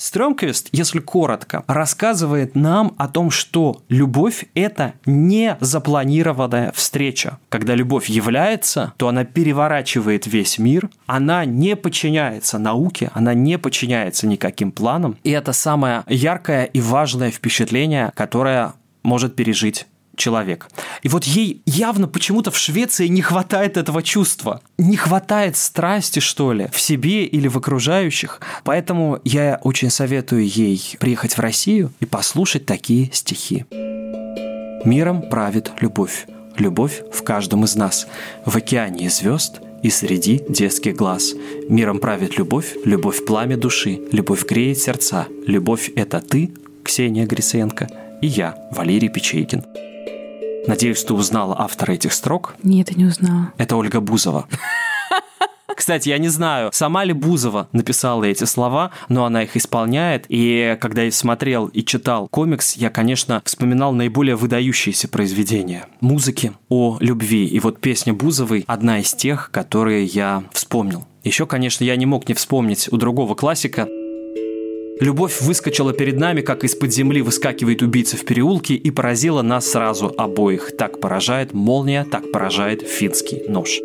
Стрёмквист, 0.00 0.70
если 0.72 0.98
коротко, 0.98 1.62
рассказывает 1.66 2.54
нам 2.54 2.94
о 2.96 3.06
том, 3.06 3.30
что 3.30 3.82
любовь– 3.90 4.46
это 4.54 4.94
не 5.04 5.58
запланированная 5.60 6.72
встреча. 6.72 7.38
Когда 7.50 7.74
любовь 7.74 8.08
является, 8.08 8.94
то 8.96 9.08
она 9.08 9.24
переворачивает 9.24 10.26
весь 10.26 10.58
мир, 10.58 10.88
она 11.04 11.44
не 11.44 11.76
подчиняется 11.76 12.58
науке, 12.58 13.10
она 13.12 13.34
не 13.34 13.58
подчиняется 13.58 14.26
никаким 14.26 14.72
планам. 14.72 15.18
И 15.22 15.32
это 15.32 15.52
самое 15.52 16.02
яркое 16.08 16.64
и 16.64 16.80
важное 16.80 17.30
впечатление, 17.30 18.10
которое 18.16 18.72
может 19.02 19.36
пережить 19.36 19.86
человек. 20.20 20.68
И 21.02 21.08
вот 21.08 21.24
ей 21.24 21.62
явно 21.66 22.06
почему-то 22.06 22.50
в 22.50 22.56
Швеции 22.56 23.08
не 23.08 23.22
хватает 23.22 23.76
этого 23.76 24.02
чувства. 24.02 24.60
Не 24.78 24.96
хватает 24.96 25.56
страсти, 25.56 26.20
что 26.20 26.52
ли, 26.52 26.68
в 26.72 26.80
себе 26.80 27.24
или 27.24 27.48
в 27.48 27.56
окружающих. 27.56 28.40
Поэтому 28.62 29.18
я 29.24 29.58
очень 29.64 29.90
советую 29.90 30.46
ей 30.46 30.96
приехать 31.00 31.36
в 31.36 31.40
Россию 31.40 31.92
и 32.00 32.06
послушать 32.06 32.66
такие 32.66 33.10
стихи. 33.12 33.64
«Миром 34.84 35.22
правит 35.28 35.72
любовь. 35.80 36.26
Любовь 36.56 37.02
в 37.12 37.22
каждом 37.22 37.64
из 37.64 37.74
нас. 37.74 38.06
В 38.44 38.56
океане 38.56 39.10
звезд– 39.10 39.60
и 39.82 39.90
среди 39.90 40.42
детских 40.48 40.96
глаз. 40.96 41.34
Миром 41.68 41.98
правит 41.98 42.36
любовь, 42.38 42.76
любовь 42.84 43.24
пламя 43.24 43.56
души, 43.56 44.00
любовь 44.12 44.44
греет 44.44 44.78
сердца. 44.78 45.26
Любовь– 45.46 45.90
это 45.96 46.20
ты, 46.20 46.52
Ксения 46.82 47.26
Гриценко, 47.26 47.88
и 48.20 48.26
я, 48.26 48.56
Валерий 48.72 49.08
Печейкин. 49.08 49.89
Надеюсь, 50.66 51.02
ты 51.02 51.14
узнала 51.14 51.56
автора 51.58 51.92
этих 51.92 52.12
строк. 52.12 52.54
Нет, 52.62 52.90
я 52.90 52.96
не 52.96 53.04
узнала. 53.06 53.52
Это 53.58 53.76
Ольга 53.76 54.00
Бузова. 54.00 54.46
Кстати, 55.74 56.10
я 56.10 56.18
не 56.18 56.28
знаю, 56.28 56.70
сама 56.74 57.04
ли 57.04 57.14
Бузова 57.14 57.68
написала 57.72 58.24
эти 58.24 58.44
слова, 58.44 58.90
но 59.08 59.24
она 59.24 59.44
их 59.44 59.56
исполняет. 59.56 60.26
И 60.28 60.76
когда 60.80 61.02
я 61.02 61.10
смотрел 61.10 61.68
и 61.68 61.82
читал 61.82 62.28
комикс, 62.28 62.74
я, 62.74 62.90
конечно, 62.90 63.40
вспоминал 63.46 63.92
наиболее 63.92 64.36
выдающиеся 64.36 65.08
произведения 65.08 65.86
музыки 66.00 66.52
о 66.68 66.98
любви. 67.00 67.46
И 67.46 67.58
вот 67.60 67.80
песня 67.80 68.12
Бузовой 68.12 68.64
одна 68.66 68.98
из 69.00 69.14
тех, 69.14 69.50
которые 69.50 70.04
я 70.04 70.44
вспомнил. 70.52 71.06
Еще, 71.24 71.46
конечно, 71.46 71.84
я 71.84 71.96
не 71.96 72.06
мог 72.06 72.28
не 72.28 72.34
вспомнить 72.34 72.88
у 72.92 72.96
другого 72.96 73.34
классика 73.34 73.88
Любовь 75.00 75.40
выскочила 75.40 75.94
перед 75.94 76.18
нами, 76.18 76.42
как 76.42 76.62
из-под 76.62 76.92
земли 76.92 77.22
выскакивает 77.22 77.80
убийца 77.80 78.18
в 78.18 78.24
переулке, 78.26 78.74
и 78.74 78.90
поразила 78.90 79.40
нас 79.40 79.70
сразу 79.70 80.14
обоих. 80.18 80.76
Так 80.76 81.00
поражает 81.00 81.54
молния, 81.54 82.04
так 82.04 82.30
поражает 82.30 82.82
финский 82.82 83.42
нож. 83.48 83.80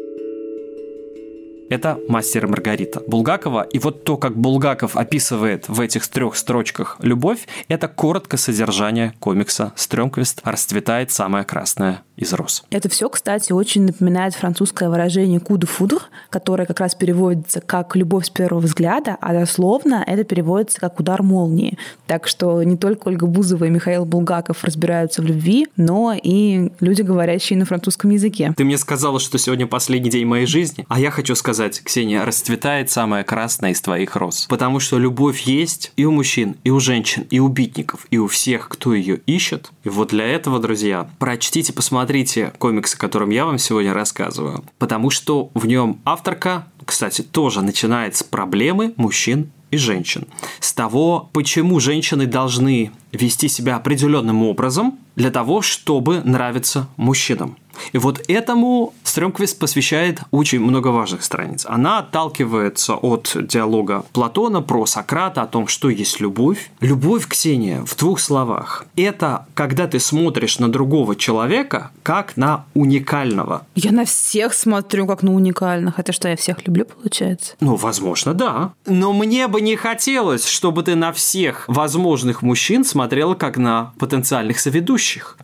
Это 1.69 1.98
«Мастер 2.10 2.45
и 2.45 2.50
Маргарита» 2.50 3.01
Булгакова. 3.07 3.63
И 3.63 3.79
вот 3.79 4.03
то, 4.03 4.17
как 4.17 4.38
Булгаков 4.38 4.98
описывает 4.98 5.69
в 5.69 5.79
этих 5.79 6.05
трех 6.07 6.36
строчках 6.36 6.98
любовь, 7.01 7.48
это 7.69 7.88
коротко 7.88 8.36
содержание 8.36 9.13
комикса 9.19 9.72
«Стрёмквист 9.77 10.41
расцветает 10.43 11.12
самая 11.12 11.45
красная 11.45 12.03
из 12.17 12.34
роз. 12.34 12.63
Это 12.69 12.89
все, 12.89 13.10
кстати, 13.10 13.51
очень 13.51 13.84
напоминает 13.84 14.34
французское 14.36 14.89
выражение 14.89 15.39
«куду 15.39 15.67
фудр», 15.67 16.01
которое 16.29 16.65
как 16.65 16.79
раз 16.79 16.95
переводится 16.95 17.62
как 17.62 17.95
«любовь 17.95 18.27
с 18.27 18.29
первого 18.29 18.62
взгляда», 18.62 19.17
а 19.19 19.34
дословно 19.34 20.03
это 20.05 20.24
переводится 20.24 20.79
как 20.79 21.00
«удар 21.00 21.22
молнии». 21.24 21.77
Так 22.07 22.27
что 22.27 22.63
не 22.63 22.77
только 22.77 23.10
Ольга 23.10 23.25
Бузова 23.25 23.65
и 23.65 23.69
Михаил 23.69 24.05
Булгаков 24.05 24.63
разбираются 24.63 25.22
в 25.22 25.25
любви, 25.25 25.67
но 25.75 26.13
и 26.13 26.72
люди, 26.79 27.01
говорящие 27.01 27.60
на 27.60 27.65
французском 27.65 28.12
языке. 28.12 28.53
Ты 28.55 28.63
мне 28.63 28.77
сказала, 28.77 29.19
что 29.19 29.38
сегодня 29.38 29.67
последний 29.67 30.10
день 30.10 30.25
моей 30.25 30.45
жизни, 30.45 30.86
а 30.88 31.00
я 31.00 31.12
хочу 31.12 31.36
сказать, 31.36 31.81
Ксения, 31.84 32.24
расцветает 32.24 32.89
самая 32.89 33.24
красная 33.24 33.72
из 33.72 33.81
твоих 33.81 34.15
роз. 34.15 34.45
Потому 34.48 34.79
что 34.79 34.98
любовь 34.98 35.41
есть 35.41 35.91
и 35.97 36.06
у 36.06 36.12
мужчин, 36.12 36.56
и 36.63 36.69
у 36.69 36.80
женщин, 36.80 37.25
и 37.30 37.39
у 37.39 37.47
битников, 37.49 38.08
и 38.10 38.17
у 38.17 38.28
всех, 38.28 38.69
кто 38.69 38.93
ее 38.93 39.17
ищет. 39.25 39.71
И 39.84 39.89
вот 39.89 40.10
для 40.10 40.25
этого, 40.25 40.60
друзья, 40.60 41.10
прочтите, 41.19 41.73
посмотрите 41.73 42.05
посмотрите 42.06 42.54
комикс, 42.60 42.94
о 42.94 42.98
котором 42.98 43.32
я 43.32 43.48
вам 43.48 43.58
сегодня 43.58 43.91
рассказываю, 43.91 44.63
потому 44.78 45.10
что 45.10 45.50
в 45.56 45.65
нем 45.65 46.02
авторка, 46.06 46.68
кстати, 46.86 47.24
тоже 47.24 47.63
начинает 47.63 48.15
с 48.15 48.22
проблемы 48.22 48.94
мужчин 48.96 49.50
и 49.72 49.78
женщин. 49.78 50.28
С 50.60 50.72
того, 50.72 51.32
почему 51.34 51.80
женщины 51.80 52.28
должны 52.28 52.91
вести 53.12 53.48
себя 53.48 53.78
определенным 53.78 54.44
образом 54.44 55.00
для 55.15 55.32
того, 55.32 55.63
чтобы 55.63 56.22
нравиться 56.22 56.88
мужчинам. 56.96 57.58
И 57.93 57.97
вот 57.97 58.21
этому 58.27 58.93
Стрёмквист 59.03 59.59
посвящает 59.59 60.19
очень 60.31 60.59
много 60.59 60.89
важных 60.89 61.23
страниц. 61.23 61.65
Она 61.69 61.99
отталкивается 61.99 62.95
от 62.95 63.35
диалога 63.47 64.03
Платона 64.11 64.61
про 64.61 64.85
Сократа 64.85 65.43
о 65.43 65.47
том, 65.47 65.67
что 65.67 65.89
есть 65.89 66.19
любовь. 66.19 66.69
Любовь, 66.81 67.27
Ксения, 67.27 67.81
в 67.85 67.95
двух 67.95 68.19
словах. 68.19 68.85
Это 68.95 69.45
когда 69.53 69.88
ты 69.88 69.99
смотришь 69.99 70.59
на 70.59 70.69
другого 70.69 71.15
человека 71.15 71.91
как 72.03 72.35
на 72.35 72.65
уникального. 72.73 73.65
Я 73.75 73.91
на 73.91 74.05
всех 74.05 74.53
смотрю 74.53 75.07
как 75.07 75.23
на 75.23 75.33
уникальных. 75.33 75.99
Это 75.99 76.11
что, 76.11 76.27
я 76.27 76.35
всех 76.35 76.67
люблю, 76.67 76.85
получается? 76.85 77.53
Ну, 77.59 77.75
возможно, 77.75 78.33
да. 78.33 78.73
Но 78.85 79.13
мне 79.13 79.47
бы 79.47 79.61
не 79.61 79.75
хотелось, 79.75 80.45
чтобы 80.45 80.83
ты 80.83 80.95
на 80.95 81.13
всех 81.13 81.65
возможных 81.67 82.41
мужчин 82.41 82.83
смотрела 82.83 83.35
как 83.35 83.57
на 83.57 83.93
потенциальных 83.97 84.59
соведущих. 84.59 85.38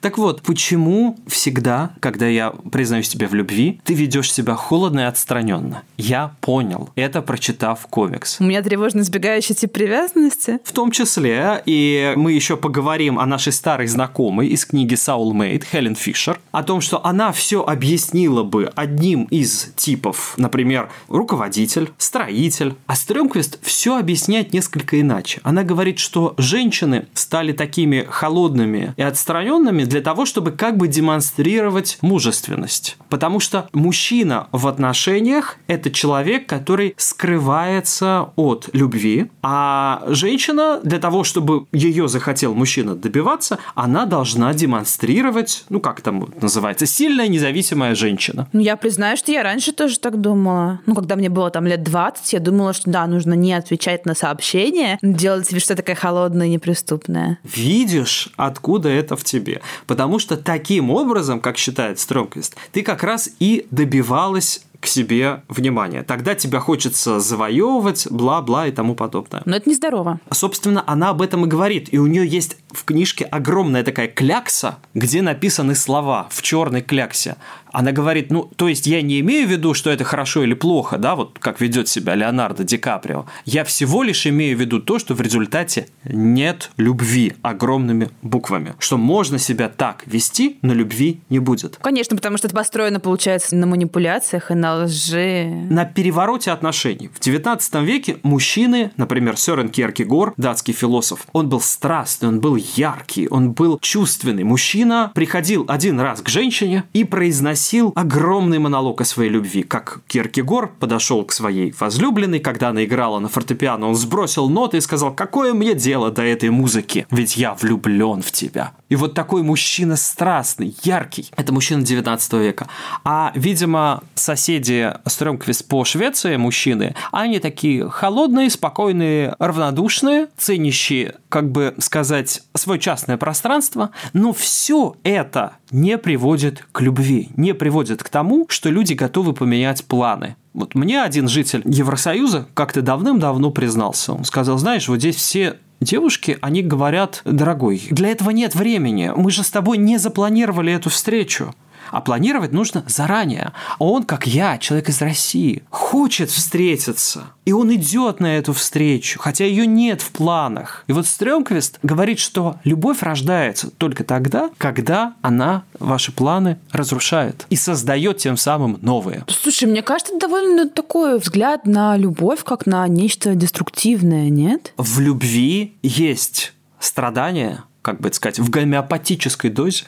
Так 0.00 0.18
вот, 0.18 0.42
почему 0.42 1.18
всегда, 1.26 1.94
когда 2.00 2.26
я 2.26 2.50
признаюсь 2.50 3.08
тебе 3.08 3.26
в 3.26 3.34
любви, 3.34 3.80
ты 3.84 3.94
ведешь 3.94 4.32
себя 4.32 4.54
холодно 4.54 5.00
и 5.00 5.04
отстраненно? 5.04 5.82
Я 5.96 6.34
понял. 6.40 6.90
Это 6.96 7.22
прочитав 7.22 7.86
комикс. 7.88 8.38
У 8.40 8.44
меня 8.44 8.62
тревожно 8.62 9.00
избегающий 9.00 9.54
тип 9.54 9.72
привязанности. 9.72 10.58
В 10.64 10.72
том 10.72 10.90
числе, 10.90 11.62
и 11.66 12.12
мы 12.16 12.32
еще 12.32 12.56
поговорим 12.56 13.18
о 13.18 13.26
нашей 13.26 13.52
старой 13.52 13.86
знакомой 13.86 14.48
из 14.48 14.66
книги 14.66 14.94
Soulmate, 14.94 15.64
Хелен 15.70 15.94
Фишер, 15.94 16.38
о 16.50 16.62
том, 16.62 16.80
что 16.80 17.04
она 17.04 17.32
все 17.32 17.62
объяснила 17.62 18.42
бы 18.42 18.70
одним 18.74 19.24
из 19.24 19.72
типов, 19.76 20.34
например, 20.36 20.90
руководитель, 21.08 21.92
строитель. 21.98 22.74
А 22.86 22.96
Стрёмквист 22.96 23.58
все 23.62 23.98
объясняет 23.98 24.52
несколько 24.52 25.00
иначе. 25.00 25.40
Она 25.42 25.62
говорит, 25.62 25.98
что 25.98 26.34
женщины 26.38 27.06
стали 27.14 27.52
такими 27.52 28.06
холодными 28.08 28.94
и 28.96 29.02
отстраненными, 29.02 29.61
женами 29.62 29.84
для 29.84 30.00
того, 30.00 30.26
чтобы 30.26 30.50
как 30.50 30.76
бы 30.76 30.88
демонстрировать 30.88 31.98
мужественность. 32.02 32.96
Потому 33.08 33.40
что 33.40 33.68
мужчина 33.72 34.48
в 34.50 34.66
отношениях– 34.66 35.56
это 35.68 35.90
человек, 35.90 36.46
который 36.46 36.94
скрывается 36.96 38.30
от 38.36 38.68
любви, 38.72 39.30
а 39.42 40.02
женщина 40.08 40.80
для 40.82 40.98
того, 40.98 41.22
чтобы 41.22 41.66
ее 41.72 42.08
захотел 42.08 42.54
мужчина 42.54 42.96
добиваться, 42.96 43.58
она 43.74 44.04
должна 44.04 44.52
демонстрировать, 44.52 45.64
ну 45.68 45.80
как 45.80 46.00
там 46.00 46.28
называется, 46.40 46.86
сильная 46.86 47.28
независимая 47.28 47.94
женщина. 47.94 48.48
Ну 48.52 48.60
я 48.60 48.76
признаю, 48.76 49.16
что 49.16 49.30
я 49.30 49.42
раньше 49.42 49.72
тоже 49.72 50.00
так 50.00 50.20
думала. 50.20 50.80
Ну 50.86 50.94
когда 50.94 51.14
мне 51.14 51.28
было 51.28 51.50
там 51.50 51.66
лет 51.66 51.82
20, 51.84 52.32
я 52.32 52.40
думала, 52.40 52.72
что 52.72 52.90
да, 52.90 53.06
нужно 53.06 53.34
не 53.34 53.52
отвечать 53.52 54.06
на 54.06 54.14
сообщения, 54.14 54.98
делать 55.02 55.52
вид, 55.52 55.62
что 55.62 55.76
такая 55.76 55.94
холодная 55.94 56.48
и 56.48 56.50
неприступная. 56.50 57.38
Видишь, 57.44 58.30
откуда 58.36 58.88
это 58.88 59.16
в 59.16 59.22
тебе? 59.22 59.51
Потому 59.86 60.18
что 60.18 60.36
таким 60.36 60.90
образом, 60.90 61.40
как 61.40 61.58
считает 61.58 61.98
Стромквист, 61.98 62.56
ты 62.72 62.82
как 62.82 63.02
раз 63.02 63.30
и 63.38 63.66
добивалась 63.70 64.64
к 64.82 64.86
себе 64.88 65.44
внимание. 65.48 66.02
Тогда 66.02 66.34
тебя 66.34 66.58
хочется 66.58 67.20
завоевывать, 67.20 68.08
бла-бла 68.10 68.66
и 68.66 68.72
тому 68.72 68.96
подобное. 68.96 69.42
Но 69.44 69.56
это 69.56 69.70
нездорово. 69.70 70.18
Собственно, 70.32 70.82
она 70.88 71.10
об 71.10 71.22
этом 71.22 71.44
и 71.44 71.48
говорит. 71.48 71.94
И 71.94 71.98
у 71.98 72.06
нее 72.08 72.26
есть 72.26 72.56
в 72.72 72.84
книжке 72.84 73.24
огромная 73.24 73.84
такая 73.84 74.08
клякса, 74.08 74.78
где 74.92 75.22
написаны 75.22 75.76
слова 75.76 76.26
в 76.30 76.42
черной 76.42 76.82
кляксе. 76.82 77.36
Она 77.72 77.92
говорит, 77.92 78.30
ну, 78.30 78.50
то 78.56 78.68
есть 78.68 78.86
я 78.86 79.02
не 79.02 79.20
имею 79.20 79.48
в 79.48 79.50
виду, 79.50 79.74
что 79.74 79.90
это 79.90 80.04
хорошо 80.04 80.44
или 80.44 80.54
плохо, 80.54 80.98
да, 80.98 81.16
вот 81.16 81.38
как 81.38 81.60
ведет 81.60 81.88
себя 81.88 82.14
Леонардо 82.14 82.64
Ди 82.64 82.76
Каприо. 82.76 83.26
Я 83.46 83.64
всего 83.64 84.02
лишь 84.02 84.26
имею 84.26 84.56
в 84.56 84.60
виду 84.60 84.80
то, 84.80 84.98
что 84.98 85.14
в 85.14 85.20
результате 85.20 85.88
нет 86.04 86.70
любви 86.76 87.34
огромными 87.42 88.10
буквами. 88.20 88.74
Что 88.78 88.98
можно 88.98 89.38
себя 89.38 89.68
так 89.68 90.04
вести, 90.06 90.58
но 90.62 90.74
любви 90.74 91.20
не 91.30 91.38
будет. 91.38 91.78
Конечно, 91.80 92.14
потому 92.14 92.36
что 92.36 92.46
это 92.46 92.54
построено, 92.54 93.00
получается, 93.00 93.56
на 93.56 93.66
манипуляциях 93.66 94.50
и 94.50 94.54
на 94.54 94.84
лжи. 94.84 95.46
На 95.70 95.86
перевороте 95.86 96.50
отношений. 96.50 97.10
В 97.14 97.20
19 97.20 97.74
веке 97.76 98.18
мужчины, 98.22 98.90
например, 98.96 99.36
Сёрен 99.38 99.68
Кierkegaard, 99.68 100.34
датский 100.36 100.74
философ, 100.74 101.26
он 101.32 101.48
был 101.48 101.60
страстный, 101.60 102.28
он 102.28 102.40
был 102.40 102.56
яркий, 102.56 103.28
он 103.28 103.52
был 103.52 103.78
чувственный. 103.80 104.44
Мужчина 104.44 105.10
приходил 105.14 105.64
один 105.68 105.98
раз 106.00 106.20
к 106.20 106.28
женщине 106.28 106.84
и 106.92 107.04
произносил 107.04 107.61
огромный 107.94 108.58
монолог 108.58 109.00
о 109.00 109.04
своей 109.04 109.30
любви. 109.30 109.62
Как 109.62 110.00
Кierkegaard 110.08 110.70
подошел 110.78 111.24
к 111.24 111.32
своей 111.32 111.72
возлюбленной, 111.78 112.40
когда 112.40 112.70
она 112.70 112.84
играла 112.84 113.18
на 113.18 113.28
фортепиано, 113.28 113.88
он 113.88 113.94
сбросил 113.94 114.48
ноты 114.48 114.78
и 114.78 114.80
сказал, 114.80 115.14
какое 115.14 115.54
мне 115.54 115.74
дело 115.74 116.10
до 116.10 116.22
этой 116.22 116.50
музыки, 116.50 117.06
ведь 117.10 117.36
я 117.36 117.54
влюблен 117.54 118.22
в 118.22 118.32
тебя. 118.32 118.72
И 118.88 118.96
вот 118.96 119.14
такой 119.14 119.42
мужчина 119.42 119.96
страстный, 119.96 120.76
яркий, 120.82 121.30
это 121.36 121.52
мужчина 121.52 121.82
19 121.82 122.32
века. 122.34 122.68
А, 123.04 123.32
видимо, 123.34 124.02
соседи 124.14 124.92
Стрёмквист 125.06 125.66
по 125.66 125.84
Швеции, 125.84 126.36
мужчины, 126.36 126.94
они 127.10 127.38
такие 127.38 127.88
холодные, 127.88 128.50
спокойные, 128.50 129.34
равнодушные, 129.38 130.28
ценящие, 130.36 131.14
как 131.28 131.50
бы 131.50 131.74
сказать, 131.78 132.42
свое 132.54 132.78
частное 132.78 133.16
пространство, 133.16 133.90
но 134.12 134.32
все 134.32 134.96
это 135.04 135.54
не 135.70 135.96
приводит 135.96 136.66
к 136.72 136.80
любви, 136.80 137.30
не 137.36 137.51
приводит 137.54 138.02
к 138.02 138.08
тому, 138.08 138.46
что 138.48 138.70
люди 138.70 138.94
готовы 138.94 139.32
поменять 139.32 139.84
планы. 139.84 140.36
Вот 140.54 140.74
мне 140.74 141.02
один 141.02 141.28
житель 141.28 141.62
Евросоюза 141.64 142.46
как-то 142.54 142.82
давным-давно 142.82 143.50
признался. 143.50 144.12
Он 144.12 144.24
сказал, 144.24 144.58
знаешь, 144.58 144.88
вот 144.88 144.98
здесь 144.98 145.16
все 145.16 145.58
девушки, 145.80 146.38
они 146.40 146.62
говорят, 146.62 147.22
дорогой, 147.24 147.82
для 147.90 148.08
этого 148.08 148.30
нет 148.30 148.54
времени, 148.54 149.12
мы 149.14 149.30
же 149.30 149.42
с 149.42 149.50
тобой 149.50 149.78
не 149.78 149.98
запланировали 149.98 150.72
эту 150.72 150.90
встречу. 150.90 151.54
А 151.92 152.00
планировать 152.00 152.52
нужно 152.52 152.84
заранее. 152.88 153.52
А 153.78 153.84
он, 153.84 154.02
как 154.02 154.26
я, 154.26 154.58
человек 154.58 154.88
из 154.88 155.00
России, 155.00 155.62
хочет 155.70 156.30
встретиться. 156.30 157.26
И 157.44 157.52
он 157.52 157.72
идет 157.74 158.18
на 158.18 158.38
эту 158.38 158.52
встречу, 158.52 159.18
хотя 159.20 159.44
ее 159.44 159.66
нет 159.66 160.00
в 160.00 160.10
планах. 160.10 160.84
И 160.86 160.92
вот 160.92 161.06
Стрёмквист 161.06 161.78
говорит, 161.82 162.18
что 162.18 162.56
любовь 162.64 163.02
рождается 163.02 163.70
только 163.70 164.04
тогда, 164.04 164.50
когда 164.58 165.14
она 165.22 165.64
ваши 165.78 166.12
планы 166.12 166.58
разрушает 166.70 167.46
и 167.50 167.56
создает 167.56 168.18
тем 168.18 168.36
самым 168.36 168.78
новые. 168.80 169.24
Слушай, 169.28 169.68
мне 169.68 169.82
кажется, 169.82 170.14
это 170.14 170.28
довольно 170.28 170.68
такой 170.68 171.18
взгляд 171.18 171.66
на 171.66 171.96
любовь, 171.96 172.42
как 172.42 172.66
на 172.66 172.88
нечто 172.88 173.34
деструктивное, 173.34 174.30
нет? 174.30 174.72
В 174.78 175.00
любви 175.00 175.74
есть 175.82 176.54
страдания, 176.78 177.64
как 177.82 178.00
бы 178.00 178.12
сказать, 178.12 178.38
в 178.38 178.48
гомеопатической 178.48 179.50
дозе, 179.50 179.84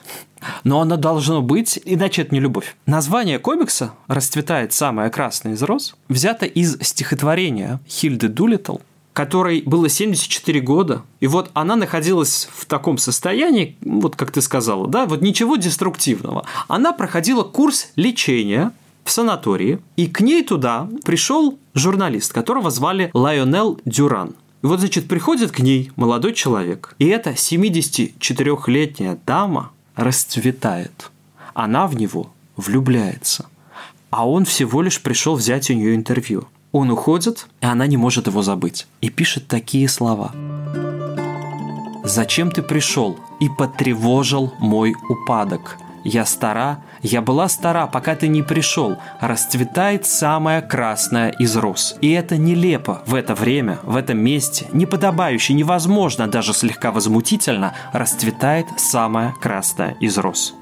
но 0.64 0.80
оно 0.80 0.96
должно 0.96 1.42
быть, 1.42 1.80
иначе 1.84 2.22
это 2.22 2.34
не 2.34 2.40
любовь. 2.40 2.76
Название 2.86 3.38
комикса 3.38 3.92
«Расцветает 4.06 4.72
самая 4.72 5.10
красная 5.10 5.54
из 5.54 5.62
роз» 5.62 5.96
взято 6.08 6.46
из 6.46 6.78
стихотворения 6.80 7.80
Хильды 7.88 8.28
Дулиттл, 8.28 8.78
которой 9.14 9.62
было 9.62 9.88
74 9.88 10.60
года, 10.60 11.02
и 11.20 11.26
вот 11.28 11.50
она 11.54 11.76
находилась 11.76 12.48
в 12.52 12.66
таком 12.66 12.98
состоянии, 12.98 13.76
вот 13.80 14.16
как 14.16 14.32
ты 14.32 14.42
сказала, 14.42 14.88
да, 14.88 15.06
вот 15.06 15.22
ничего 15.22 15.56
деструктивного. 15.56 16.44
Она 16.68 16.92
проходила 16.92 17.44
курс 17.44 17.92
лечения 17.96 18.72
в 19.04 19.10
санатории, 19.10 19.78
и 19.96 20.08
к 20.08 20.20
ней 20.20 20.42
туда 20.42 20.88
пришел 21.04 21.58
журналист, 21.74 22.32
которого 22.32 22.70
звали 22.70 23.10
Лайонел 23.14 23.80
Дюран. 23.84 24.34
И 24.62 24.66
вот, 24.66 24.80
значит, 24.80 25.06
приходит 25.06 25.52
к 25.52 25.60
ней 25.60 25.92
молодой 25.94 26.32
человек, 26.32 26.96
и 26.98 27.06
эта 27.06 27.30
74-летняя 27.30 29.18
дама 29.26 29.70
расцветает. 29.96 31.10
Она 31.54 31.86
в 31.86 31.96
него 31.96 32.30
влюбляется. 32.56 33.46
А 34.10 34.28
он 34.28 34.44
всего 34.44 34.82
лишь 34.82 35.02
пришел 35.02 35.34
взять 35.36 35.70
у 35.70 35.74
нее 35.74 35.94
интервью. 35.94 36.44
Он 36.72 36.90
уходит, 36.90 37.46
и 37.60 37.66
она 37.66 37.86
не 37.86 37.96
может 37.96 38.26
его 38.26 38.42
забыть. 38.42 38.86
И 39.00 39.10
пишет 39.10 39.46
такие 39.46 39.88
слова. 39.88 40.32
«Зачем 42.04 42.50
ты 42.50 42.62
пришел 42.62 43.18
и 43.40 43.48
потревожил 43.48 44.52
мой 44.58 44.94
упадок? 45.08 45.78
Я 46.04 46.26
стара, 46.26 46.80
я 47.02 47.22
была 47.22 47.48
стара, 47.48 47.86
пока 47.86 48.14
ты 48.14 48.28
не 48.28 48.42
пришел. 48.42 48.98
Расцветает 49.20 50.04
самая 50.04 50.60
красная 50.60 51.30
из 51.30 51.56
роз. 51.56 51.96
И 52.02 52.12
это 52.12 52.36
нелепо 52.36 53.02
в 53.06 53.14
это 53.14 53.34
время, 53.34 53.78
в 53.82 53.96
этом 53.96 54.18
месте, 54.18 54.66
неподобающе, 54.72 55.54
невозможно, 55.54 56.28
даже 56.28 56.52
слегка 56.52 56.92
возмутительно, 56.92 57.72
расцветает 57.94 58.66
самая 58.76 59.32
красная 59.40 59.96
из 60.00 60.18
роз. 60.18 60.54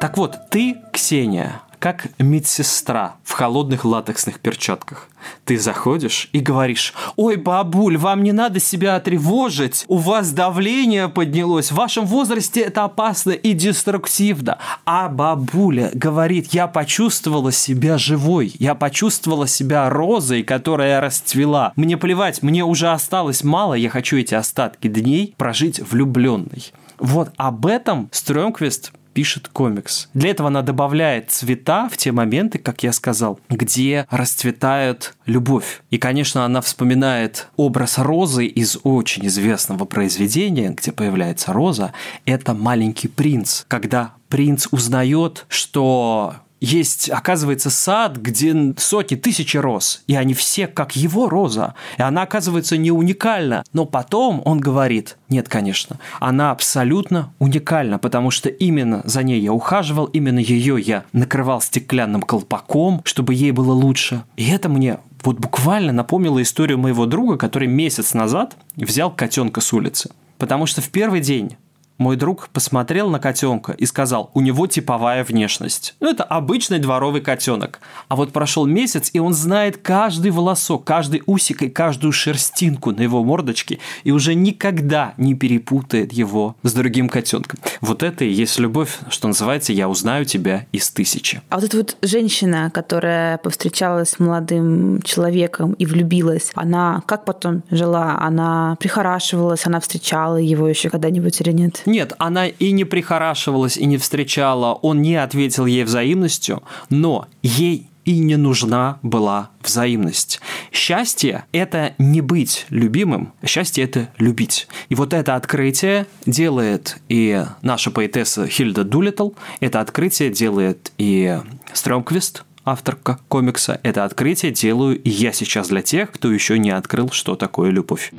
Так 0.00 0.16
вот, 0.16 0.48
ты, 0.48 0.76
Ксения, 0.92 1.60
как 1.80 2.08
медсестра 2.18 3.16
в 3.24 3.32
холодных 3.32 3.86
латексных 3.86 4.38
перчатках. 4.38 5.08
Ты 5.46 5.58
заходишь 5.58 6.28
и 6.32 6.40
говоришь, 6.40 6.94
ой, 7.16 7.36
бабуль, 7.36 7.96
вам 7.96 8.22
не 8.22 8.32
надо 8.32 8.60
себя 8.60 9.00
тревожить, 9.00 9.86
у 9.88 9.96
вас 9.96 10.30
давление 10.32 11.08
поднялось, 11.08 11.72
в 11.72 11.76
вашем 11.76 12.04
возрасте 12.04 12.60
это 12.60 12.84
опасно 12.84 13.30
и 13.30 13.54
деструктивно. 13.54 14.58
А 14.84 15.08
бабуля 15.08 15.90
говорит, 15.94 16.52
я 16.52 16.66
почувствовала 16.66 17.50
себя 17.50 17.96
живой, 17.96 18.52
я 18.58 18.74
почувствовала 18.74 19.48
себя 19.48 19.88
розой, 19.88 20.42
которая 20.42 21.00
расцвела. 21.00 21.72
Мне 21.76 21.96
плевать, 21.96 22.42
мне 22.42 22.62
уже 22.62 22.90
осталось 22.90 23.42
мало, 23.42 23.72
я 23.72 23.88
хочу 23.88 24.18
эти 24.18 24.34
остатки 24.34 24.88
дней 24.88 25.34
прожить 25.38 25.80
влюбленной. 25.80 26.72
Вот 26.98 27.30
об 27.38 27.64
этом 27.64 28.10
Стрёмквист 28.12 28.92
пишет 29.12 29.48
комикс. 29.48 30.08
Для 30.14 30.30
этого 30.30 30.48
она 30.48 30.62
добавляет 30.62 31.30
цвета 31.30 31.88
в 31.88 31.96
те 31.96 32.12
моменты, 32.12 32.58
как 32.58 32.82
я 32.82 32.92
сказал, 32.92 33.40
где 33.48 34.06
расцветает 34.10 35.14
любовь. 35.26 35.82
И, 35.90 35.98
конечно, 35.98 36.44
она 36.44 36.60
вспоминает 36.60 37.48
образ 37.56 37.98
розы 37.98 38.46
из 38.46 38.78
очень 38.82 39.26
известного 39.26 39.84
произведения, 39.84 40.70
где 40.70 40.92
появляется 40.92 41.52
роза. 41.52 41.92
Это 42.24 42.54
«Маленький 42.54 43.08
принц», 43.08 43.64
когда 43.68 44.14
принц 44.28 44.68
узнает, 44.70 45.46
что 45.48 46.36
есть, 46.60 47.10
оказывается, 47.10 47.70
сад, 47.70 48.16
где 48.16 48.74
сотни, 48.76 49.16
тысячи 49.16 49.56
роз, 49.56 50.02
и 50.06 50.14
они 50.14 50.34
все 50.34 50.66
как 50.66 50.94
его 50.96 51.28
роза, 51.28 51.74
и 51.98 52.02
она, 52.02 52.22
оказывается, 52.22 52.76
не 52.76 52.90
уникальна. 52.90 53.64
Но 53.72 53.86
потом 53.86 54.42
он 54.44 54.60
говорит, 54.60 55.16
нет, 55.28 55.48
конечно, 55.48 55.98
она 56.20 56.50
абсолютно 56.50 57.32
уникальна, 57.38 57.98
потому 57.98 58.30
что 58.30 58.48
именно 58.48 59.02
за 59.04 59.22
ней 59.22 59.40
я 59.40 59.52
ухаживал, 59.52 60.06
именно 60.06 60.38
ее 60.38 60.80
я 60.80 61.04
накрывал 61.12 61.60
стеклянным 61.60 62.22
колпаком, 62.22 63.00
чтобы 63.04 63.34
ей 63.34 63.52
было 63.52 63.72
лучше. 63.72 64.22
И 64.36 64.48
это 64.50 64.68
мне 64.68 64.98
вот 65.22 65.38
буквально 65.38 65.92
напомнило 65.92 66.40
историю 66.42 66.78
моего 66.78 67.06
друга, 67.06 67.36
который 67.36 67.68
месяц 67.68 68.14
назад 68.14 68.56
взял 68.76 69.10
котенка 69.10 69.60
с 69.60 69.72
улицы. 69.72 70.10
Потому 70.38 70.66
что 70.66 70.80
в 70.80 70.88
первый 70.88 71.20
день 71.20 71.56
мой 72.00 72.16
друг 72.16 72.48
посмотрел 72.48 73.10
на 73.10 73.20
котенка 73.20 73.72
и 73.72 73.86
сказал, 73.86 74.30
у 74.34 74.40
него 74.40 74.66
типовая 74.66 75.22
внешность. 75.22 75.94
Ну, 76.00 76.10
это 76.10 76.24
обычный 76.24 76.78
дворовый 76.78 77.20
котенок. 77.20 77.80
А 78.08 78.16
вот 78.16 78.32
прошел 78.32 78.66
месяц, 78.66 79.10
и 79.12 79.20
он 79.20 79.34
знает 79.34 79.76
каждый 79.76 80.30
волосок, 80.30 80.84
каждый 80.84 81.22
усик 81.26 81.62
и 81.62 81.68
каждую 81.68 82.12
шерстинку 82.12 82.90
на 82.92 83.02
его 83.02 83.22
мордочке, 83.22 83.78
и 84.02 84.12
уже 84.12 84.34
никогда 84.34 85.12
не 85.18 85.34
перепутает 85.34 86.12
его 86.12 86.56
с 86.62 86.72
другим 86.72 87.08
котенком. 87.08 87.60
Вот 87.82 88.02
это 88.02 88.24
и 88.24 88.30
есть 88.30 88.58
любовь, 88.58 88.98
что 89.10 89.28
называется 89.28 89.72
«я 89.74 89.88
узнаю 89.88 90.24
тебя 90.24 90.66
из 90.72 90.90
тысячи». 90.90 91.42
А 91.50 91.56
вот 91.56 91.64
эта 91.64 91.76
вот 91.76 91.96
женщина, 92.00 92.70
которая 92.72 93.36
повстречалась 93.38 94.10
с 94.10 94.18
молодым 94.18 95.02
человеком 95.02 95.74
и 95.74 95.84
влюбилась, 95.84 96.50
она 96.54 97.02
как 97.04 97.26
потом 97.26 97.62
жила? 97.70 98.18
Она 98.20 98.76
прихорашивалась, 98.80 99.66
она 99.66 99.80
встречала 99.80 100.36
его 100.36 100.66
еще 100.66 100.88
когда-нибудь 100.88 101.38
или 101.42 101.52
нет? 101.52 101.82
Нет, 101.90 102.12
она 102.18 102.46
и 102.46 102.70
не 102.70 102.84
прихорашивалась, 102.84 103.76
и 103.76 103.84
не 103.84 103.98
встречала, 103.98 104.74
он 104.74 105.02
не 105.02 105.16
ответил 105.16 105.66
ей 105.66 105.82
взаимностью, 105.82 106.62
но 106.88 107.26
ей 107.42 107.88
и 108.04 108.20
не 108.20 108.36
нужна 108.36 109.00
была 109.02 109.50
взаимность. 109.60 110.40
Счастье– 110.70 111.46
это 111.52 111.94
не 111.98 112.20
быть 112.20 112.66
любимым, 112.70 113.32
счастье– 113.44 113.82
это 113.86 114.08
любить. 114.18 114.68
И 114.88 114.94
вот 114.94 115.12
это 115.12 115.34
открытие 115.34 116.06
делает 116.26 116.98
и 117.08 117.44
наша 117.62 117.90
поэтесса 117.90 118.46
Хильда 118.46 118.84
Дулиттл, 118.84 119.30
это 119.58 119.80
открытие 119.80 120.30
делает 120.30 120.92
и 120.96 121.40
Стрёмквист, 121.72 122.44
авторка 122.64 123.18
комикса, 123.26 123.80
это 123.82 124.04
открытие 124.04 124.52
делаю 124.52 125.00
я 125.04 125.32
сейчас 125.32 125.70
для 125.70 125.82
тех, 125.82 126.12
кто 126.12 126.30
еще 126.30 126.56
не 126.56 126.70
открыл, 126.70 127.10
что 127.10 127.34
такое 127.34 127.70
любовь. 127.70 128.12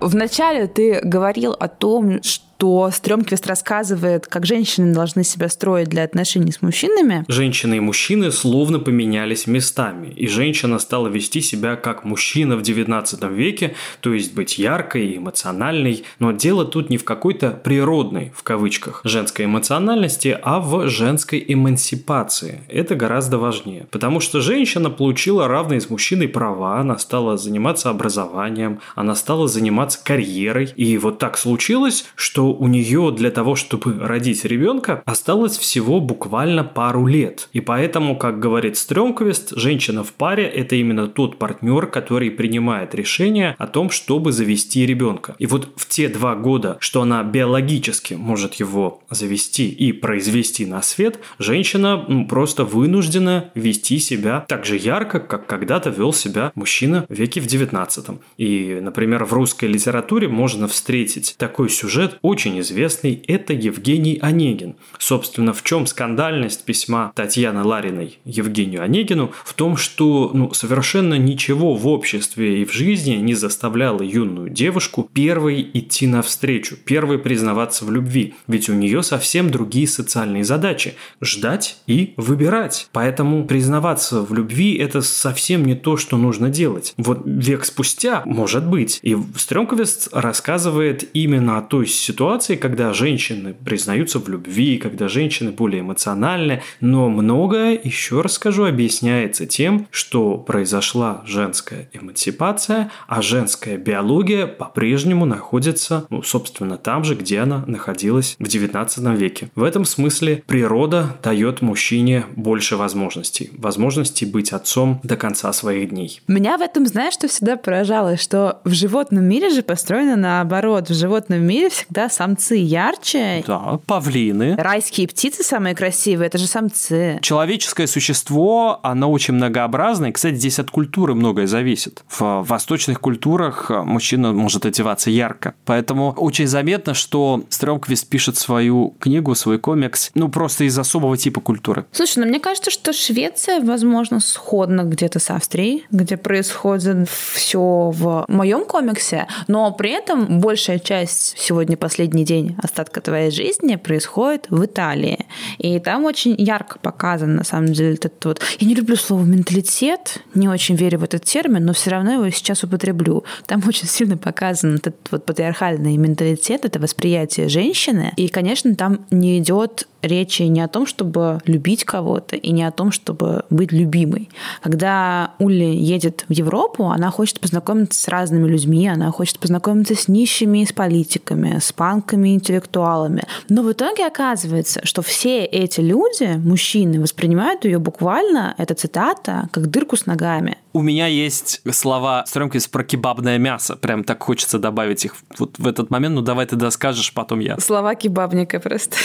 Вначале 0.00 0.66
ты 0.66 1.00
говорил 1.02 1.52
о 1.52 1.68
том, 1.68 2.22
что 2.22 2.45
что 2.56 2.90
Стрёмквист 2.90 3.46
рассказывает, 3.46 4.26
как 4.26 4.46
женщины 4.46 4.94
должны 4.94 5.24
себя 5.24 5.50
строить 5.50 5.88
для 5.88 6.04
отношений 6.04 6.52
с 6.52 6.62
мужчинами. 6.62 7.24
Женщины 7.28 7.76
и 7.76 7.80
мужчины 7.80 8.32
словно 8.32 8.78
поменялись 8.78 9.46
местами, 9.46 10.08
и 10.08 10.26
женщина 10.26 10.78
стала 10.78 11.08
вести 11.08 11.42
себя 11.42 11.76
как 11.76 12.04
мужчина 12.04 12.56
в 12.56 12.62
XIX 12.62 13.34
веке, 13.34 13.74
то 14.00 14.14
есть 14.14 14.34
быть 14.34 14.58
яркой 14.58 15.06
и 15.06 15.18
эмоциональной, 15.18 16.04
но 16.18 16.32
дело 16.32 16.64
тут 16.64 16.88
не 16.88 16.96
в 16.96 17.04
какой-то 17.04 17.50
природной, 17.50 18.32
в 18.34 18.42
кавычках, 18.42 19.02
женской 19.04 19.44
эмоциональности, 19.44 20.38
а 20.42 20.58
в 20.58 20.88
женской 20.88 21.44
эмансипации. 21.46 22.62
Это 22.68 22.94
гораздо 22.94 23.36
важнее, 23.36 23.86
потому 23.90 24.20
что 24.20 24.40
женщина 24.40 24.88
получила 24.88 25.46
равные 25.46 25.82
с 25.82 25.90
мужчиной 25.90 26.28
права, 26.28 26.80
она 26.80 26.96
стала 26.96 27.36
заниматься 27.36 27.90
образованием, 27.90 28.80
она 28.94 29.14
стала 29.14 29.46
заниматься 29.46 30.00
карьерой, 30.02 30.72
и 30.74 30.96
вот 30.96 31.18
так 31.18 31.36
случилось, 31.36 32.06
что 32.14 32.45
у 32.52 32.66
нее 32.66 33.12
для 33.16 33.30
того, 33.30 33.54
чтобы 33.54 33.98
родить 34.00 34.44
ребенка, 34.44 35.02
осталось 35.04 35.58
всего 35.58 36.00
буквально 36.00 36.64
пару 36.64 37.06
лет. 37.06 37.48
И 37.52 37.60
поэтому, 37.60 38.16
как 38.16 38.38
говорит 38.38 38.76
Стрёмквист, 38.76 39.56
женщина 39.56 40.04
в 40.04 40.12
паре– 40.12 40.44
это 40.54 40.76
именно 40.76 41.08
тот 41.08 41.38
партнер, 41.38 41.86
который 41.86 42.30
принимает 42.30 42.94
решение 42.94 43.54
о 43.58 43.66
том, 43.66 43.90
чтобы 43.90 44.32
завести 44.32 44.86
ребенка. 44.86 45.34
И 45.38 45.46
вот 45.46 45.68
в 45.76 45.88
те 45.88 46.08
два 46.08 46.34
года, 46.34 46.76
что 46.80 47.02
она 47.02 47.22
биологически 47.22 48.14
может 48.14 48.54
его 48.54 49.00
завести 49.10 49.68
и 49.68 49.92
произвести 49.92 50.66
на 50.66 50.82
свет, 50.82 51.18
женщина 51.38 52.04
ну, 52.08 52.26
просто 52.26 52.64
вынуждена 52.64 53.50
вести 53.54 53.98
себя 53.98 54.44
так 54.48 54.64
же 54.64 54.76
ярко, 54.76 55.20
как 55.20 55.46
когда-то 55.46 55.90
вел 55.90 56.12
себя 56.12 56.52
мужчина 56.54 57.06
в 57.08 57.14
веке 57.14 57.40
в 57.40 57.46
19. 57.46 58.06
И, 58.36 58.78
например, 58.80 59.24
в 59.24 59.32
русской 59.32 59.66
литературе 59.66 60.28
можно 60.28 60.68
встретить 60.68 61.36
такой 61.38 61.68
сюжет, 61.70 62.18
очень 62.36 62.60
известный, 62.60 63.22
это 63.28 63.54
Евгений 63.54 64.18
Онегин. 64.20 64.76
Собственно, 64.98 65.54
в 65.54 65.62
чем 65.62 65.86
скандальность 65.86 66.64
письма 66.64 67.10
Татьяны 67.14 67.62
Лариной 67.62 68.18
Евгению 68.26 68.82
Онегину? 68.82 69.32
В 69.42 69.54
том, 69.54 69.78
что 69.78 70.30
ну, 70.34 70.52
совершенно 70.52 71.14
ничего 71.14 71.72
в 71.72 71.88
обществе 71.88 72.60
и 72.60 72.66
в 72.66 72.74
жизни 72.74 73.14
не 73.14 73.32
заставляло 73.32 74.02
юную 74.02 74.50
девушку 74.50 75.08
первой 75.10 75.62
идти 75.72 76.06
навстречу, 76.06 76.76
первой 76.76 77.18
признаваться 77.18 77.86
в 77.86 77.90
любви. 77.90 78.34
Ведь 78.48 78.68
у 78.68 78.74
нее 78.74 79.02
совсем 79.02 79.50
другие 79.50 79.88
социальные 79.88 80.44
задачи– 80.44 80.92
ждать 81.22 81.78
и 81.86 82.12
выбирать. 82.18 82.90
Поэтому 82.92 83.46
признаваться 83.46 84.20
в 84.20 84.34
любви– 84.34 84.76
это 84.76 85.00
совсем 85.00 85.64
не 85.64 85.74
то, 85.74 85.96
что 85.96 86.18
нужно 86.18 86.50
делать. 86.50 86.92
Вот 86.98 87.22
век 87.24 87.64
спустя, 87.64 88.22
может 88.26 88.66
быть. 88.66 88.98
И 89.00 89.16
Стрёмковест 89.38 90.10
рассказывает 90.12 91.08
именно 91.14 91.56
о 91.56 91.62
той 91.62 91.86
ситуации, 91.86 92.25
когда 92.56 92.92
женщины 92.92 93.54
признаются 93.54 94.18
в 94.18 94.28
любви, 94.28 94.78
когда 94.78 95.08
женщины 95.08 95.50
более 95.52 95.80
эмоциональны, 95.80 96.62
но 96.80 97.08
многое, 97.08 97.78
еще 97.82 98.20
раз 98.20 98.34
скажу, 98.34 98.64
объясняется 98.64 99.46
тем, 99.46 99.86
что 99.90 100.36
произошла 100.36 101.22
женская 101.24 101.88
эмансипация, 101.92 102.90
а 103.06 103.22
женская 103.22 103.76
биология 103.76 104.46
по-прежнему 104.46 105.24
находится, 105.24 106.06
ну, 106.10 106.22
собственно, 106.22 106.76
там 106.76 107.04
же, 107.04 107.14
где 107.14 107.40
она 107.40 107.64
находилась 107.66 108.36
в 108.38 108.48
19 108.48 108.98
веке. 109.16 109.50
В 109.54 109.62
этом 109.62 109.84
смысле 109.84 110.42
природа 110.46 111.16
дает 111.22 111.62
мужчине 111.62 112.26
больше 112.34 112.76
возможностей. 112.76 113.50
Возможности 113.52 114.24
быть 114.24 114.52
отцом 114.52 115.00
до 115.02 115.16
конца 115.16 115.52
своих 115.52 115.90
дней. 115.90 116.20
Меня 116.26 116.58
в 116.58 116.60
этом, 116.60 116.86
знаешь, 116.86 117.14
что 117.14 117.28
всегда 117.28 117.56
поражало, 117.56 118.16
что 118.16 118.60
в 118.64 118.72
животном 118.72 119.24
мире 119.24 119.50
же 119.50 119.62
построено 119.62 120.16
наоборот. 120.16 120.90
В 120.90 120.94
животном 120.94 121.42
мире 121.42 121.68
всегда 121.70 122.08
самцы 122.16 122.56
ярче. 122.56 123.44
Да, 123.46 123.78
павлины. 123.86 124.56
Райские 124.56 125.06
птицы 125.06 125.42
самые 125.42 125.74
красивые, 125.74 126.28
это 126.28 126.38
же 126.38 126.46
самцы. 126.46 127.18
Человеческое 127.20 127.86
существо, 127.86 128.80
оно 128.82 129.10
очень 129.10 129.34
многообразное. 129.34 130.12
Кстати, 130.12 130.36
здесь 130.36 130.58
от 130.58 130.70
культуры 130.70 131.14
многое 131.14 131.46
зависит. 131.46 132.04
В 132.08 132.42
восточных 132.42 133.00
культурах 133.00 133.70
мужчина 133.70 134.32
может 134.32 134.64
одеваться 134.64 135.10
ярко. 135.10 135.54
Поэтому 135.66 136.12
очень 136.12 136.46
заметно, 136.46 136.94
что 136.94 137.44
Стрёмквист 137.50 138.08
пишет 138.08 138.38
свою 138.38 138.94
книгу, 138.98 139.34
свой 139.34 139.58
комикс, 139.58 140.10
ну, 140.14 140.30
просто 140.30 140.64
из 140.64 140.78
особого 140.78 141.18
типа 141.18 141.42
культуры. 141.42 141.84
Слушай, 141.92 142.20
ну 142.20 142.26
мне 142.26 142.40
кажется, 142.40 142.70
что 142.70 142.94
Швеция, 142.94 143.60
возможно, 143.60 144.20
сходна 144.20 144.84
где-то 144.84 145.18
с 145.18 145.30
Австрией, 145.30 145.84
где 145.90 146.16
происходит 146.16 147.10
все 147.10 147.90
в 147.90 148.24
моем 148.28 148.64
комиксе, 148.64 149.26
но 149.48 149.70
при 149.72 149.90
этом 149.90 150.40
большая 150.40 150.78
часть 150.78 151.34
сегодня 151.38 151.76
последний 152.06 152.24
день 152.24 152.56
остатка 152.62 153.00
твоей 153.00 153.30
жизни 153.30 153.76
происходит 153.76 154.46
в 154.50 154.64
Италии. 154.64 155.26
И 155.58 155.80
там 155.80 156.04
очень 156.04 156.36
ярко 156.38 156.78
показан, 156.78 157.34
на 157.34 157.44
самом 157.44 157.72
деле, 157.72 157.94
этот 157.94 158.24
вот... 158.24 158.40
Я 158.60 158.68
не 158.68 158.74
люблю 158.74 158.96
слово 158.96 159.24
«менталитет», 159.24 160.18
не 160.34 160.48
очень 160.48 160.76
верю 160.76 161.00
в 161.00 161.04
этот 161.04 161.24
термин, 161.24 161.64
но 161.64 161.72
все 161.72 161.90
равно 161.90 162.12
его 162.12 162.30
сейчас 162.30 162.62
употреблю. 162.62 163.24
Там 163.46 163.62
очень 163.66 163.88
сильно 163.88 164.16
показан 164.16 164.76
этот 164.76 164.96
вот 165.10 165.26
патриархальный 165.26 165.96
менталитет, 165.96 166.64
это 166.64 166.78
восприятие 166.78 167.48
женщины. 167.48 168.12
И, 168.16 168.28
конечно, 168.28 168.74
там 168.76 169.04
не 169.10 169.38
идет 169.38 169.88
речи 170.06 170.42
не 170.42 170.60
о 170.60 170.68
том, 170.68 170.86
чтобы 170.86 171.40
любить 171.46 171.84
кого-то, 171.84 172.36
и 172.36 172.52
не 172.52 172.64
о 172.64 172.70
том, 172.70 172.92
чтобы 172.92 173.44
быть 173.50 173.72
любимой. 173.72 174.28
Когда 174.62 175.32
Улли 175.38 175.64
едет 175.64 176.24
в 176.28 176.32
Европу, 176.32 176.86
она 176.86 177.10
хочет 177.10 177.40
познакомиться 177.40 178.00
с 178.00 178.08
разными 178.08 178.48
людьми, 178.48 178.88
она 178.88 179.10
хочет 179.10 179.38
познакомиться 179.38 179.94
с 179.94 180.08
нищими, 180.08 180.64
с 180.64 180.72
политиками, 180.72 181.58
с 181.60 181.72
панками, 181.72 182.34
интеллектуалами. 182.34 183.24
Но 183.48 183.62
в 183.62 183.72
итоге 183.72 184.06
оказывается, 184.06 184.80
что 184.84 185.02
все 185.02 185.44
эти 185.44 185.80
люди, 185.80 186.36
мужчины, 186.36 187.00
воспринимают 187.00 187.64
ее 187.64 187.78
буквально, 187.78 188.54
это 188.58 188.74
цитата, 188.74 189.48
как 189.52 189.70
дырку 189.70 189.96
с 189.96 190.06
ногами. 190.06 190.58
У 190.72 190.82
меня 190.82 191.06
есть 191.06 191.62
слова 191.70 192.24
Стрёмкис 192.26 192.68
про 192.68 192.84
кебабное 192.84 193.38
мясо. 193.38 193.76
Прям 193.76 194.04
так 194.04 194.22
хочется 194.22 194.58
добавить 194.58 195.06
их 195.06 195.14
вот 195.38 195.58
в 195.58 195.66
этот 195.66 195.90
момент. 195.90 196.16
Ну, 196.16 196.20
давай 196.20 196.44
ты 196.44 196.56
доскажешь, 196.56 197.14
потом 197.14 197.40
я. 197.40 197.58
Слова 197.58 197.94
кебабника 197.94 198.60
просто. 198.60 198.96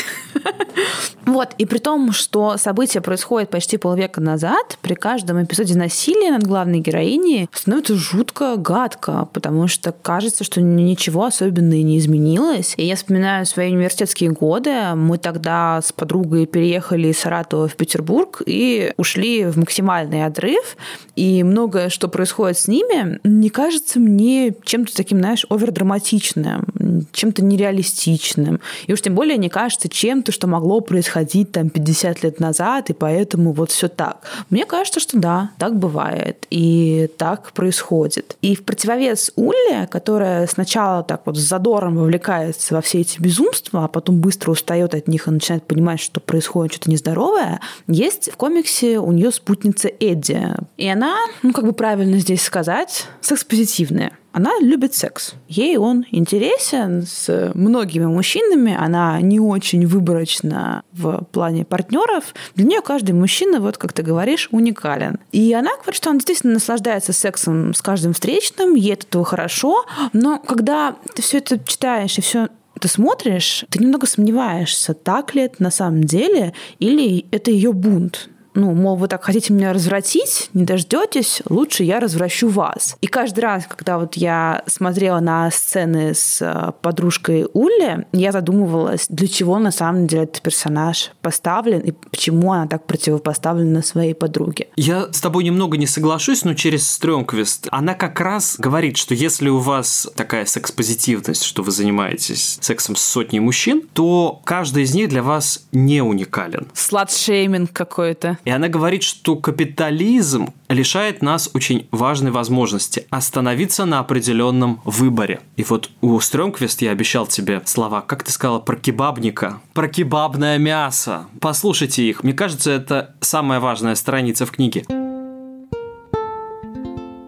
Вот, 1.26 1.50
и 1.58 1.66
при 1.66 1.78
том, 1.78 2.12
что 2.12 2.58
события 2.58 3.02
происходят 3.02 3.50
почти 3.50 3.78
полвека 3.78 4.22
назад, 4.22 4.78
при 4.82 4.96
каждом 4.96 5.44
эпизоде 5.44 5.76
насилия 5.76 6.32
над 6.32 6.44
главной 6.44 6.80
героиней 6.80 7.48
становится 7.54 7.96
жутко 7.96 8.56
гадко, 8.58 9.28
потому 9.34 9.68
что 9.68 9.92
кажется, 9.92 10.44
что 10.44 10.62
ничего 10.62 11.26
особенного 11.26 11.80
не 11.80 11.98
изменилось. 12.00 12.74
И 12.78 12.86
я 12.86 12.96
вспоминаю 12.96 13.46
свои 13.46 13.72
университетские 13.72 14.32
годы. 14.32 14.96
Мы 14.96 15.18
тогда 15.18 15.82
с 15.82 15.92
подругой 15.92 16.46
переехали 16.46 17.10
из 17.10 17.20
Саратова 17.20 17.68
в 17.68 17.76
Петербург 17.76 18.42
и 18.46 18.94
ушли 18.98 19.46
в 19.46 19.58
максимальный 19.58 20.26
отрыв. 20.26 20.78
И 21.16 21.44
многое, 21.44 21.90
что 21.90 22.08
происходит 22.08 22.58
с 22.58 22.68
ними, 22.68 23.20
не 23.24 23.50
кажется 23.50 24.00
мне 24.00 24.54
чем-то 24.64 24.96
таким, 24.96 25.20
знаешь, 25.20 25.46
овердраматичным, 25.50 27.08
чем-то 27.12 27.44
нереалистичным. 27.44 28.60
И 28.88 28.94
уж 28.94 29.02
тем 29.02 29.16
более 29.16 29.38
не 29.38 29.50
кажется 29.50 29.90
чем-то, 29.90 30.32
что 30.32 30.48
могло 30.48 30.71
происходить 30.80 31.52
там 31.52 31.70
50 31.70 32.24
лет 32.24 32.40
назад, 32.40 32.90
и 32.90 32.94
поэтому 32.94 33.52
вот 33.52 33.72
все 33.72 33.90
так. 33.90 34.22
Мне 34.50 34.66
кажется, 34.66 35.00
что 35.00 35.20
да, 35.20 35.52
так 35.58 35.76
бывает, 35.76 36.48
и 36.50 37.10
так 37.18 37.52
происходит. 37.52 38.38
И 38.42 38.56
в 38.56 38.64
противовес 38.64 39.32
Улле, 39.36 39.88
которая 39.90 40.48
сначала 40.48 41.04
так 41.04 41.22
вот 41.26 41.38
с 41.38 41.42
задором 41.42 41.98
вовлекается 41.98 42.76
во 42.76 42.82
все 42.82 43.02
эти 43.02 43.22
безумства, 43.22 43.86
а 43.86 43.88
потом 43.88 44.22
быстро 44.22 44.52
устает 44.52 44.96
от 44.96 45.08
них 45.08 45.28
и 45.28 45.32
начинает 45.32 45.64
понимать, 45.64 46.00
что 46.00 46.20
происходит 46.20 46.74
что-то 46.74 46.92
нездоровое, 46.92 47.60
есть 47.88 48.32
в 48.32 48.38
комиксе 48.38 49.00
у 49.00 49.12
нее 49.12 49.32
спутница 49.32 49.90
Эдди. 50.00 50.48
И 50.78 50.88
она, 50.88 51.18
ну 51.42 51.52
как 51.52 51.66
бы 51.66 51.74
правильно 51.74 52.18
здесь 52.20 52.44
сказать, 52.44 53.08
секс-позитивная 53.22 54.14
она 54.32 54.52
любит 54.60 54.94
секс. 54.94 55.34
Ей 55.48 55.78
он 55.78 56.06
интересен 56.12 57.04
с 57.06 57.52
многими 57.54 58.06
мужчинами. 58.06 58.76
Она 58.78 59.20
не 59.22 59.40
очень 59.40 59.86
выборочна 59.86 60.84
в 60.94 61.26
плане 61.32 61.66
партнеров. 61.66 62.34
Для 62.56 62.66
нее 62.66 62.82
каждый 62.82 63.12
мужчина, 63.12 63.60
вот 63.60 63.78
как 63.78 63.94
ты 63.94 64.04
говоришь, 64.04 64.48
уникален. 64.52 65.20
И 65.32 65.54
она 65.54 65.72
говорит, 65.78 65.96
что 65.96 66.10
она 66.10 66.20
действительно 66.20 66.54
наслаждается 66.54 67.14
сексом 67.14 67.74
с 67.74 67.82
каждым 67.82 68.14
встречным, 68.14 68.76
ей 68.76 68.94
от 68.94 69.04
этого 69.04 69.26
хорошо. 69.26 69.86
Но 70.14 70.40
когда 70.40 70.96
ты 71.14 71.22
все 71.22 71.40
это 71.40 71.60
читаешь 71.60 72.18
и 72.18 72.22
все 72.22 72.48
ты 72.80 72.88
смотришь, 72.88 73.66
ты 73.70 73.80
немного 73.80 74.08
сомневаешься, 74.08 74.94
так 74.96 75.36
ли 75.36 75.44
это 75.44 75.62
на 75.62 75.70
самом 75.70 76.04
деле, 76.04 76.54
или 76.80 77.28
это 77.32 77.52
ее 77.52 77.74
бунт. 77.74 78.30
Ну, 78.54 78.74
мол, 78.74 78.96
вы 78.96 79.08
так 79.08 79.24
хотите 79.24 79.54
меня 79.54 79.74
развратить, 79.74 80.50
не 80.54 80.64
дождетесь, 80.64 81.42
лучше 81.50 81.84
я 81.84 82.00
развращу 82.00 82.50
вас. 82.50 82.98
И 83.02 83.08
каждый 83.08 83.42
раз, 83.42 83.66
когда 83.68 83.98
вот 83.98 84.16
я 84.16 84.64
смотрела 84.68 85.20
на 85.20 85.50
сцены 85.52 86.14
с 86.14 86.42
э, 86.42 86.72
подружкой 86.82 87.48
Улли, 87.54 88.06
я 88.12 88.32
задумывалась, 88.32 89.06
для 89.10 89.28
чего 89.28 89.60
на 89.60 89.72
самом 89.72 90.08
деле 90.08 90.24
этот 90.24 90.42
персонаж 90.42 91.12
поставлен 91.22 91.80
и 91.80 91.92
почему 91.92 92.52
она 92.52 92.68
так 92.68 92.86
противопоставлена 92.86 93.82
своей 93.82 94.14
подруге. 94.14 94.68
Я 94.76 95.12
с 95.12 95.22
тобой 95.22 95.44
немного 95.44 95.78
не 95.78 95.88
соглашусь, 95.88 96.44
но 96.44 96.54
через 96.54 96.90
Стрёмквест 96.90 97.68
она 97.72 97.94
как 97.94 98.20
раз 98.20 98.56
говорит, 98.58 98.98
что 98.98 99.14
если 99.14 99.50
у 99.50 99.60
вас 99.60 100.08
такая 100.16 100.46
секс-позитивность, 100.46 101.44
что 101.44 101.64
вы 101.64 101.72
занимаетесь 101.72 102.58
сексом 102.62 102.96
с 102.96 103.02
сотней 103.02 103.40
мужчин, 103.40 103.84
то 103.94 104.42
каждый 104.44 104.84
из 104.84 104.94
них 104.94 105.10
для 105.10 105.24
вас 105.24 105.66
не 105.72 106.02
уникален. 106.02 106.68
Сладшейминг 106.74 107.72
какой-то. 107.72 108.38
И 108.46 108.50
она 108.50 108.68
говорит, 108.68 109.04
что 109.04 109.36
капитализм 109.36 110.54
лишает 110.70 111.22
нас 111.22 111.50
очень 111.54 111.88
важной 111.92 112.32
возможности 112.32 113.06
остановиться 113.10 113.86
на 113.86 114.00
определенном 114.00 114.82
выборе. 114.86 115.42
И 115.56 115.64
вот 115.64 115.90
у 116.02 116.20
Стрёмквест 116.20 116.82
я 116.82 116.92
обещал 116.92 117.28
тебе 117.28 117.62
слова, 117.66 118.02
как 118.02 118.24
ты 118.24 118.32
сказала, 118.32 118.60
про 118.60 118.76
кебабника, 118.76 119.62
про 119.74 119.88
кебабное 119.88 120.58
мясо. 120.58 121.28
Послушайте 121.40 122.04
их. 122.04 122.24
Мне 122.24 122.34
кажется, 122.34 122.72
это 122.72 123.16
самая 123.22 123.60
важная 123.60 123.96
страница 123.96 124.46
в 124.46 124.52
книге. 124.52 124.86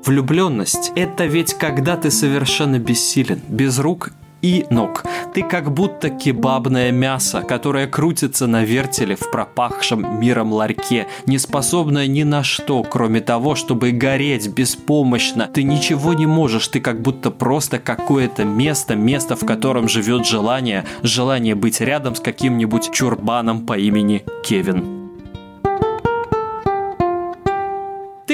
Влюбленность– 0.05 0.91
это 0.95 1.25
ведь 1.25 1.53
когда 1.53 1.95
ты 1.95 2.11
совершенно 2.11 2.77
бессилен, 2.77 3.41
без 3.47 3.79
рук 3.79 4.11
и 4.43 4.67
ног. 4.69 5.03
Ты 5.33 5.41
как 5.41 5.73
будто 5.73 6.09
кебабное 6.09 6.91
мясо, 6.91 7.41
которое 7.41 7.87
крутится 7.87 8.45
на 8.45 8.63
вертеле 8.63 9.15
в 9.15 9.31
пропахшем 9.31 10.19
миром 10.19 10.53
ларьке, 10.53 11.07
не 11.25 11.39
способное 11.39 12.05
ни 12.05 12.21
на 12.21 12.43
что, 12.43 12.83
кроме 12.83 13.21
того, 13.21 13.55
чтобы 13.55 13.91
гореть 13.91 14.49
беспомощно. 14.49 15.49
Ты 15.51 15.63
ничего 15.63 16.13
не 16.13 16.27
можешь, 16.27 16.67
ты 16.67 16.79
как 16.79 17.01
будто 17.01 17.31
просто 17.31 17.79
какое-то 17.79 18.43
место, 18.43 18.95
место, 18.95 19.35
в 19.35 19.45
котором 19.45 19.87
живет 19.87 20.27
желание, 20.27 20.85
желание 21.01 21.55
быть 21.55 21.81
рядом 21.81 22.15
с 22.15 22.19
каким-нибудь 22.19 22.91
чурбаном 22.91 23.65
по 23.65 23.77
имени 23.77 24.23
Кевин. 24.43 25.02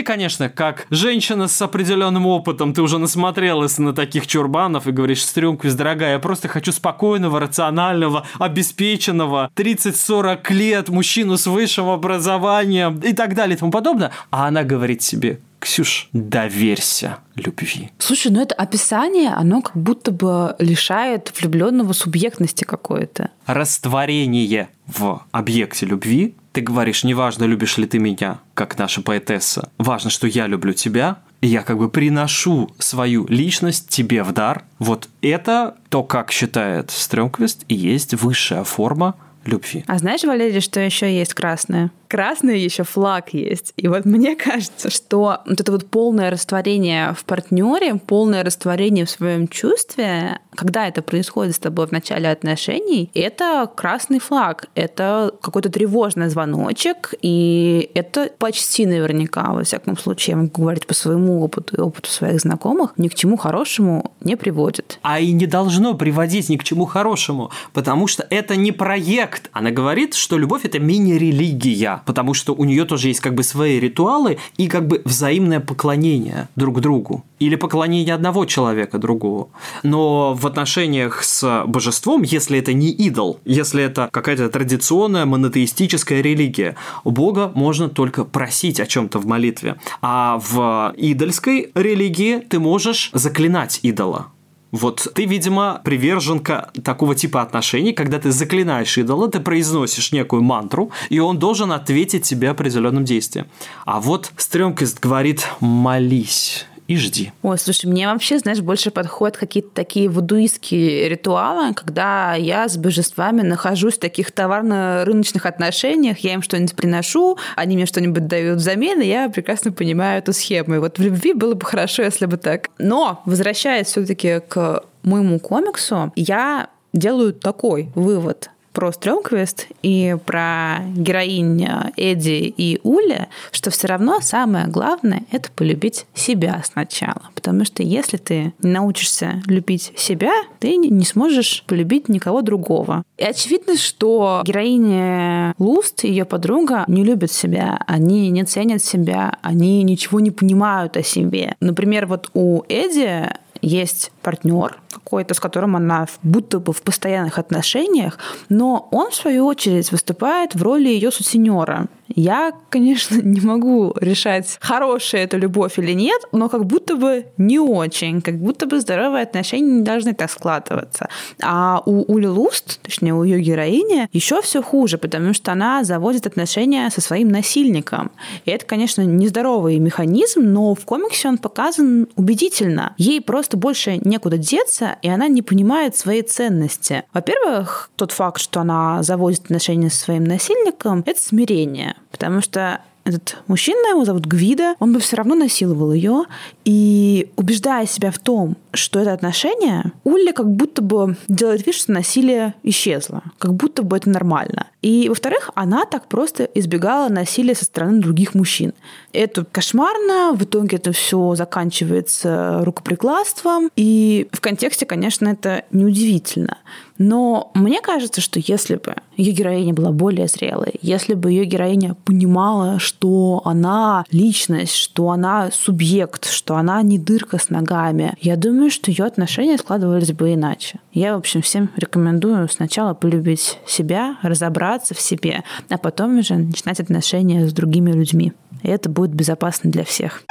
Конечно, 0.10 0.50
как 0.50 0.88
женщина 0.90 1.48
с 1.48 1.62
определенным 1.62 2.26
опытом, 2.26 2.74
ты 2.74 2.82
уже 2.82 2.98
насмотрелась 2.98 3.78
на 3.78 3.94
таких 3.94 4.26
чурбанов 4.26 4.88
и 4.88 4.92
говоришь, 4.92 5.24
Стрёмквист, 5.24 5.78
дорогая, 5.78 6.14
я 6.14 6.20
просто 6.20 6.48
хочу 6.48 6.72
спокойного, 6.72 7.40
рационального, 7.40 8.26
обеспеченного, 8.40 9.52
30-40 9.56 10.52
лет, 10.52 10.90
мужчину 10.90 11.38
с 11.38 11.46
высшим 11.46 11.90
образованием 11.90 12.98
и 13.02 13.14
так 13.14 13.36
далее 13.36 13.56
и 13.56 13.60
тому 13.60 13.72
подобное. 13.72 14.10
А 14.32 14.48
она 14.48 14.64
говорит 14.64 15.04
себе, 15.04 15.42
Ксюш, 15.60 16.10
доверься 16.12 17.18
любви. 17.36 17.92
Слушай, 18.00 18.32
ну 18.32 18.42
это 18.42 18.56
описание, 18.56 19.30
оно 19.30 19.62
как 19.62 19.78
будто 19.78 20.12
бы 20.12 20.56
лишает 20.58 21.32
влюбленного 21.40 21.94
субъектности 21.94 22.64
какой-то. 22.64 23.30
Растворение 23.46 24.70
в 24.88 25.22
объекте 25.32 25.86
любви 25.86 26.34
ты 26.60 26.66
говоришь, 26.66 27.06
неважно, 27.06 27.46
любишь 27.46 27.78
ли 27.78 27.86
ты 27.86 28.00
меня, 28.00 28.40
как 28.54 28.78
наша 28.78 29.02
поэтесса, 29.02 29.70
важно, 29.78 30.10
что 30.10 30.28
я 30.28 30.46
люблю 30.46 30.74
тебя, 30.74 31.20
и 31.40 31.48
я 31.48 31.62
как 31.62 31.78
бы 31.78 31.90
приношу 31.90 32.70
свою 32.80 33.26
личность 33.28 33.88
тебе 33.88 34.24
в 34.24 34.34
дар. 34.34 34.66
Вот 34.78 35.08
это 35.22 35.76
то, 35.88 36.04
как 36.04 36.32
считает 36.32 36.92
Стрёмквист, 36.92 37.64
и 37.70 37.76
есть 37.76 38.14
высшая 38.14 38.66
форма 38.66 39.16
любви. 39.46 39.86
А 39.88 39.98
знаешь, 40.00 40.24
Валерий, 40.24 40.60
что 40.60 40.82
еще 40.82 41.18
есть 41.18 41.34
красное? 41.34 41.92
Красный 42.10 42.60
еще 42.60 42.84
флаг 42.84 43.34
есть. 43.34 43.74
И 43.78 43.88
вот 43.88 44.04
мне 44.04 44.36
кажется, 44.50 44.90
что 44.90 45.38
вот 45.46 45.62
это 45.62 45.72
вот 45.72 45.86
полное 45.90 46.30
растворение 46.30 47.14
в 47.14 47.24
партнере, 47.24 47.96
полное 47.96 48.44
растворение 48.44 49.06
в 49.06 49.10
своем 49.10 49.48
чувстве, 49.48 50.40
когда 50.56 50.88
это 50.88 51.02
происходит 51.02 51.56
с 51.56 51.60
тобой 51.60 51.88
в 51.88 51.92
начале 51.92 52.30
отношений, 52.30 53.10
это 53.14 53.70
красный 53.74 54.20
флаг, 54.20 54.66
это 54.76 55.34
какой-то 55.42 55.70
тревожный 55.70 56.30
звоночек, 56.30 57.14
и 57.22 57.90
это 57.94 58.32
почти 58.40 58.86
наверняка, 58.86 59.54
во 59.54 59.64
всяком 59.64 59.98
случае, 59.98 60.34
я 60.34 60.38
могу 60.42 60.64
говорить 60.64 60.88
по 60.88 60.94
своему 60.94 61.44
опыту 61.44 61.78
и 61.78 61.80
опыту 61.80 62.10
своих 62.10 62.42
знакомых, 62.42 62.94
ни 62.98 63.08
к 63.08 63.16
чему 63.16 63.38
хорошему 63.38 64.12
не 64.22 64.36
приводит. 64.36 65.00
А 65.04 65.20
и 65.20 65.32
не 65.32 65.46
должно 65.46 65.94
приводить 65.94 66.50
ни 66.50 66.58
к 66.58 66.64
чему 66.64 66.86
хорошему, 66.86 67.52
потому 67.74 68.08
что 68.08 68.26
это 68.30 68.56
не 68.56 68.72
проект. 68.72 69.50
Она 69.54 69.70
говорит, 69.70 70.16
что 70.16 70.38
любовь– 70.38 70.62
это 70.66 70.80
мини-религия 70.80 71.99
потому 72.06 72.34
что 72.34 72.54
у 72.54 72.66
нее 72.66 72.86
тоже 72.86 73.08
есть 73.10 73.20
как 73.20 73.36
бы 73.36 73.44
свои 73.44 73.80
ритуалы 73.80 74.38
и 74.58 74.68
как 74.68 74.88
бы 74.88 75.02
взаимное 75.06 75.60
поклонение 75.60 76.48
друг 76.56 76.82
другу 76.82 77.24
или 77.40 77.56
поклонение 77.56 78.14
одного 78.14 78.46
человека 78.46 78.98
другого. 78.98 79.50
Но 79.84 80.34
в 80.34 80.46
отношениях 80.46 81.24
с 81.24 81.64
божеством, 81.66 82.24
если 82.24 82.60
это 82.60 82.74
не 82.74 82.90
идол, 82.90 83.40
если 83.46 83.84
это 83.84 84.10
какая-то 84.12 84.50
традиционная 84.50 85.26
монотеистическая 85.26 86.22
религия, 86.22 86.76
у 87.04 87.12
Бога 87.12 87.52
можно 87.56 87.90
только 87.90 88.26
просить 88.26 88.80
о 88.80 88.86
чем-то 88.86 89.20
в 89.20 89.26
молитве. 89.26 89.78
А 90.02 90.40
в 90.40 90.94
идольской 90.98 91.72
религии 91.76 92.40
ты 92.40 92.60
можешь 92.60 93.10
заклинать 93.14 93.80
идола. 93.84 94.28
Вот 94.72 95.08
ты, 95.16 95.26
видимо, 95.26 95.82
приверженка 95.84 96.70
такого 96.84 97.16
типа 97.16 97.42
отношений, 97.42 97.94
когда 97.94 98.20
ты 98.20 98.32
заклинаешь 98.32 98.98
идола, 98.98 99.30
ты 99.30 99.40
произносишь 99.40 100.12
некую 100.12 100.44
мантру, 100.44 100.92
и 101.10 101.20
он 101.20 101.40
должен 101.40 101.72
ответить 101.72 102.24
тебе 102.24 102.50
определенным 102.50 103.04
действием. 103.04 103.48
А 103.86 104.00
вот 104.00 104.32
Стрёмкист 104.38 105.00
говорит 105.00 105.48
«молись» 105.60 106.66
и 106.90 106.98
жди. 106.98 107.32
Ой, 107.44 107.60
слушай, 107.60 107.86
мне 107.86 108.08
вообще, 108.08 108.40
знаешь, 108.40 108.62
больше 108.62 108.90
подходят 108.90 109.38
какие-то 109.38 109.70
такие 109.76 110.10
вудуистские 110.10 111.08
ритуалы, 111.08 111.76
когда 111.76 112.34
я 112.34 112.68
с 112.68 112.78
божествами 112.78 113.42
нахожусь 113.42 113.94
в 113.94 114.00
таких 114.00 114.32
товарно-рыночных 114.32 115.46
отношениях, 115.46 116.18
я 116.20 116.34
им 116.34 116.42
что-нибудь 116.42 116.76
приношу, 116.76 117.38
они 117.56 117.76
мне 117.76 117.86
что-нибудь 117.86 118.26
дают 118.26 118.58
взамен, 118.58 119.02
и 119.02 119.06
я 119.06 119.30
прекрасно 119.30 119.72
понимаю 119.72 120.18
эту 120.18 120.34
схему. 120.34 120.76
И 120.76 120.80
вот 120.80 120.98
в 120.98 121.02
любви 121.04 121.34
было 121.34 121.54
бы 121.54 121.64
хорошо, 121.64 122.02
если 122.02 122.26
бы 122.26 122.38
так. 122.38 122.70
Но, 122.80 123.22
возвращаясь 123.26 123.86
все-таки 123.86 124.42
к 124.48 124.84
моему 125.04 125.38
комиксу, 125.38 126.12
я 126.16 126.70
делаю 126.92 127.34
такой 127.34 127.92
вывод 127.94 128.50
про 128.80 128.94
Стрёмквест 128.94 129.68
и 129.84 130.16
про 130.26 130.78
героинь 130.96 131.68
Эдди 131.98 132.54
и 132.56 132.80
Ули, 132.84 133.28
что 133.52 133.72
все 133.72 133.88
равно 133.88 134.22
самое 134.22 134.68
главное— 134.68 135.24
это 135.32 135.50
полюбить 135.52 136.06
себя 136.14 136.64
сначала. 136.64 137.24
Потому 137.36 137.66
что 137.66 137.84
если 137.84 138.16
ты 138.16 138.54
не 138.64 138.72
научишься 138.72 139.44
любить 139.48 139.92
себя, 139.98 140.32
ты 140.60 140.78
не 140.78 141.04
сможешь 141.04 141.66
полюбить 141.68 142.08
никого 142.08 142.42
другого. 142.42 143.04
И 143.18 143.26
очевидно, 143.26 143.76
что 143.76 144.44
героиня 144.46 145.56
Луст 145.60 146.06
ее 146.06 146.24
подруга 146.24 146.86
не 146.88 147.04
любят 147.04 147.34
себя, 147.34 147.82
они 147.86 148.30
не 148.30 148.46
ценят 148.46 148.82
себя, 148.82 149.40
они 149.42 149.84
ничего 149.84 150.22
не 150.22 150.32
понимают 150.32 150.96
о 150.96 151.04
себе. 151.04 151.58
Например, 151.60 152.06
вот 152.06 152.30
у 152.34 152.64
Эдди 152.70 153.28
есть 153.62 154.14
партнер 154.22 154.80
какой-то, 154.90 155.34
с 155.34 155.40
которым 155.40 155.76
она 155.76 156.08
будто 156.24 156.60
бы 156.60 156.74
в 156.74 156.82
постоянных 156.82 157.38
отношениях, 157.38 158.18
но 158.50 158.88
он, 158.92 159.12
в 159.12 159.16
свою 159.16 159.46
очередь, 159.46 159.92
выступает 159.92 160.56
в 160.56 160.64
роли 160.64 160.90
ее 160.90 161.12
сутенера. 161.12 161.88
Я, 162.16 162.52
конечно, 162.70 163.16
не 163.22 163.42
могу 163.42 163.94
решать, 164.00 164.58
хорошая 164.60 165.24
это 165.24 165.38
любовь 165.38 165.78
или 165.78 165.94
нет, 165.94 166.22
но 166.32 166.50
как 166.50 166.66
будто 166.66 166.96
бы 166.96 167.26
не 167.38 167.60
очень, 167.60 168.22
как 168.22 168.40
будто 168.40 168.66
бы 168.66 168.80
здоровые 168.80 169.24
отношения 169.24 169.72
не 169.72 169.84
должны 169.84 170.14
так 170.14 170.32
складываться. 170.32 171.08
А 171.42 171.82
у 171.86 172.12
Ули 172.12 172.28
Луст, 172.28 172.80
точнее 172.82 173.14
у 173.14 173.24
ее 173.24 173.42
героини, 173.42 174.10
еще 174.12 174.42
все 174.42 174.62
хуже, 174.62 174.98
потому 174.98 175.34
что 175.34 175.52
она 175.52 175.84
заводит 175.84 176.26
отношения 176.28 176.90
со 176.90 177.02
своим 177.02 177.30
насильником. 177.30 178.12
И 178.46 178.52
это, 178.52 178.66
конечно, 178.66 179.02
нездоровый 179.02 179.78
механизм, 179.80 180.42
но 180.42 180.74
в 180.74 180.86
комиксе 180.86 181.28
он 181.28 181.38
показан 181.38 182.08
убедительно. 182.16 182.94
Ей 182.98 183.22
просто 183.22 183.58
больше 183.58 183.98
некуда 183.98 184.38
деться, 184.38 184.79
и 185.02 185.10
она 185.10 185.28
не 185.28 185.42
понимает 185.42 185.96
своей 185.96 186.22
ценности. 186.22 187.04
Во-первых, 187.14 187.90
тот 187.96 188.12
факт, 188.12 188.42
что 188.42 188.62
она 188.62 189.04
заводит 189.04 189.46
отношения 189.46 189.90
со 189.90 189.98
своим 189.98 190.24
насильником, 190.24 191.04
это 191.06 191.20
смирение. 191.20 191.96
Потому 192.12 192.42
что 192.42 192.82
этот 193.06 193.38
мужчина, 193.48 193.90
его 193.90 194.06
зовут 194.06 194.26
Гвида, 194.26 194.76
он 194.80 194.94
бы 194.94 195.00
все 195.00 195.16
равно 195.16 195.36
насиловал 195.36 195.94
ее, 195.94 196.26
и 196.70 197.32
убеждая 197.36 197.88
себя 197.88 198.12
в 198.12 198.20
том, 198.20 198.56
что 198.74 199.00
это 199.00 199.12
отношение, 199.12 199.92
Улли 200.04 200.32
как 200.32 200.52
будто 200.52 200.84
бы 200.84 201.18
делает 201.28 201.66
вид, 201.66 201.74
что 201.74 201.92
насилие 201.92 202.54
исчезло, 202.62 203.24
как 203.40 203.56
будто 203.56 203.82
бы 203.82 203.98
это 203.98 204.08
нормально. 204.12 204.68
И, 204.84 205.10
во-вторых, 205.10 205.50
она 205.56 205.86
так 205.86 206.08
просто 206.08 206.44
избегала 206.44 207.10
насилия 207.10 207.56
со 207.56 207.66
стороны 207.66 208.00
других 208.00 208.36
мужчин. 208.36 208.74
Это 209.14 209.46
кошмарно, 209.46 210.34
в 210.34 210.44
итоге 210.44 210.78
это 210.78 210.92
все 210.92 211.34
заканчивается 211.34 212.60
рукоприкладством, 212.64 213.72
и 213.76 214.28
в 214.32 214.40
контексте, 214.40 214.86
конечно, 214.86 215.28
это 215.28 215.66
неудивительно. 215.72 216.60
Но 217.00 217.50
мне 217.56 217.82
кажется, 217.82 218.22
что 218.22 218.40
если 218.44 218.76
бы 218.76 218.96
ее 219.16 219.32
героиня 219.32 219.74
была 219.74 219.92
более 219.92 220.28
зрелой, 220.28 220.74
если 220.82 221.14
бы 221.14 221.32
ее 221.32 221.46
героиня 221.46 221.96
понимала, 222.06 222.78
что 222.78 223.42
она 223.46 224.04
личность, 224.12 224.76
что 224.76 225.10
она 225.10 225.50
субъект, 225.52 226.30
что 226.30 226.58
она 226.60 226.82
не 226.82 227.00
дырка 227.00 227.38
с 227.38 227.50
ногами, 227.50 228.14
я 228.22 228.36
думаю, 228.36 228.70
что 228.70 228.92
ее 228.92 229.06
отношения 229.06 229.58
складывались 229.58 230.12
бы 230.12 230.34
иначе. 230.34 230.80
Я, 230.94 231.16
в 231.16 231.20
общем, 231.20 231.42
всем 231.42 231.70
рекомендую 231.76 232.48
сначала 232.50 232.94
полюбить 232.94 233.58
себя, 233.66 234.18
разобраться 234.22 234.94
в 234.94 235.00
себе, 235.00 235.44
а 235.70 235.78
потом 235.78 236.20
уже 236.20 236.36
начинать 236.36 236.80
отношения 236.80 237.48
с 237.48 237.54
другими 237.54 237.92
людьми. 237.92 238.34
И 238.64 238.68
это 238.68 238.90
будет 238.90 239.12
безопасно 239.12 239.72
для 239.72 239.84
всех. 239.84 240.24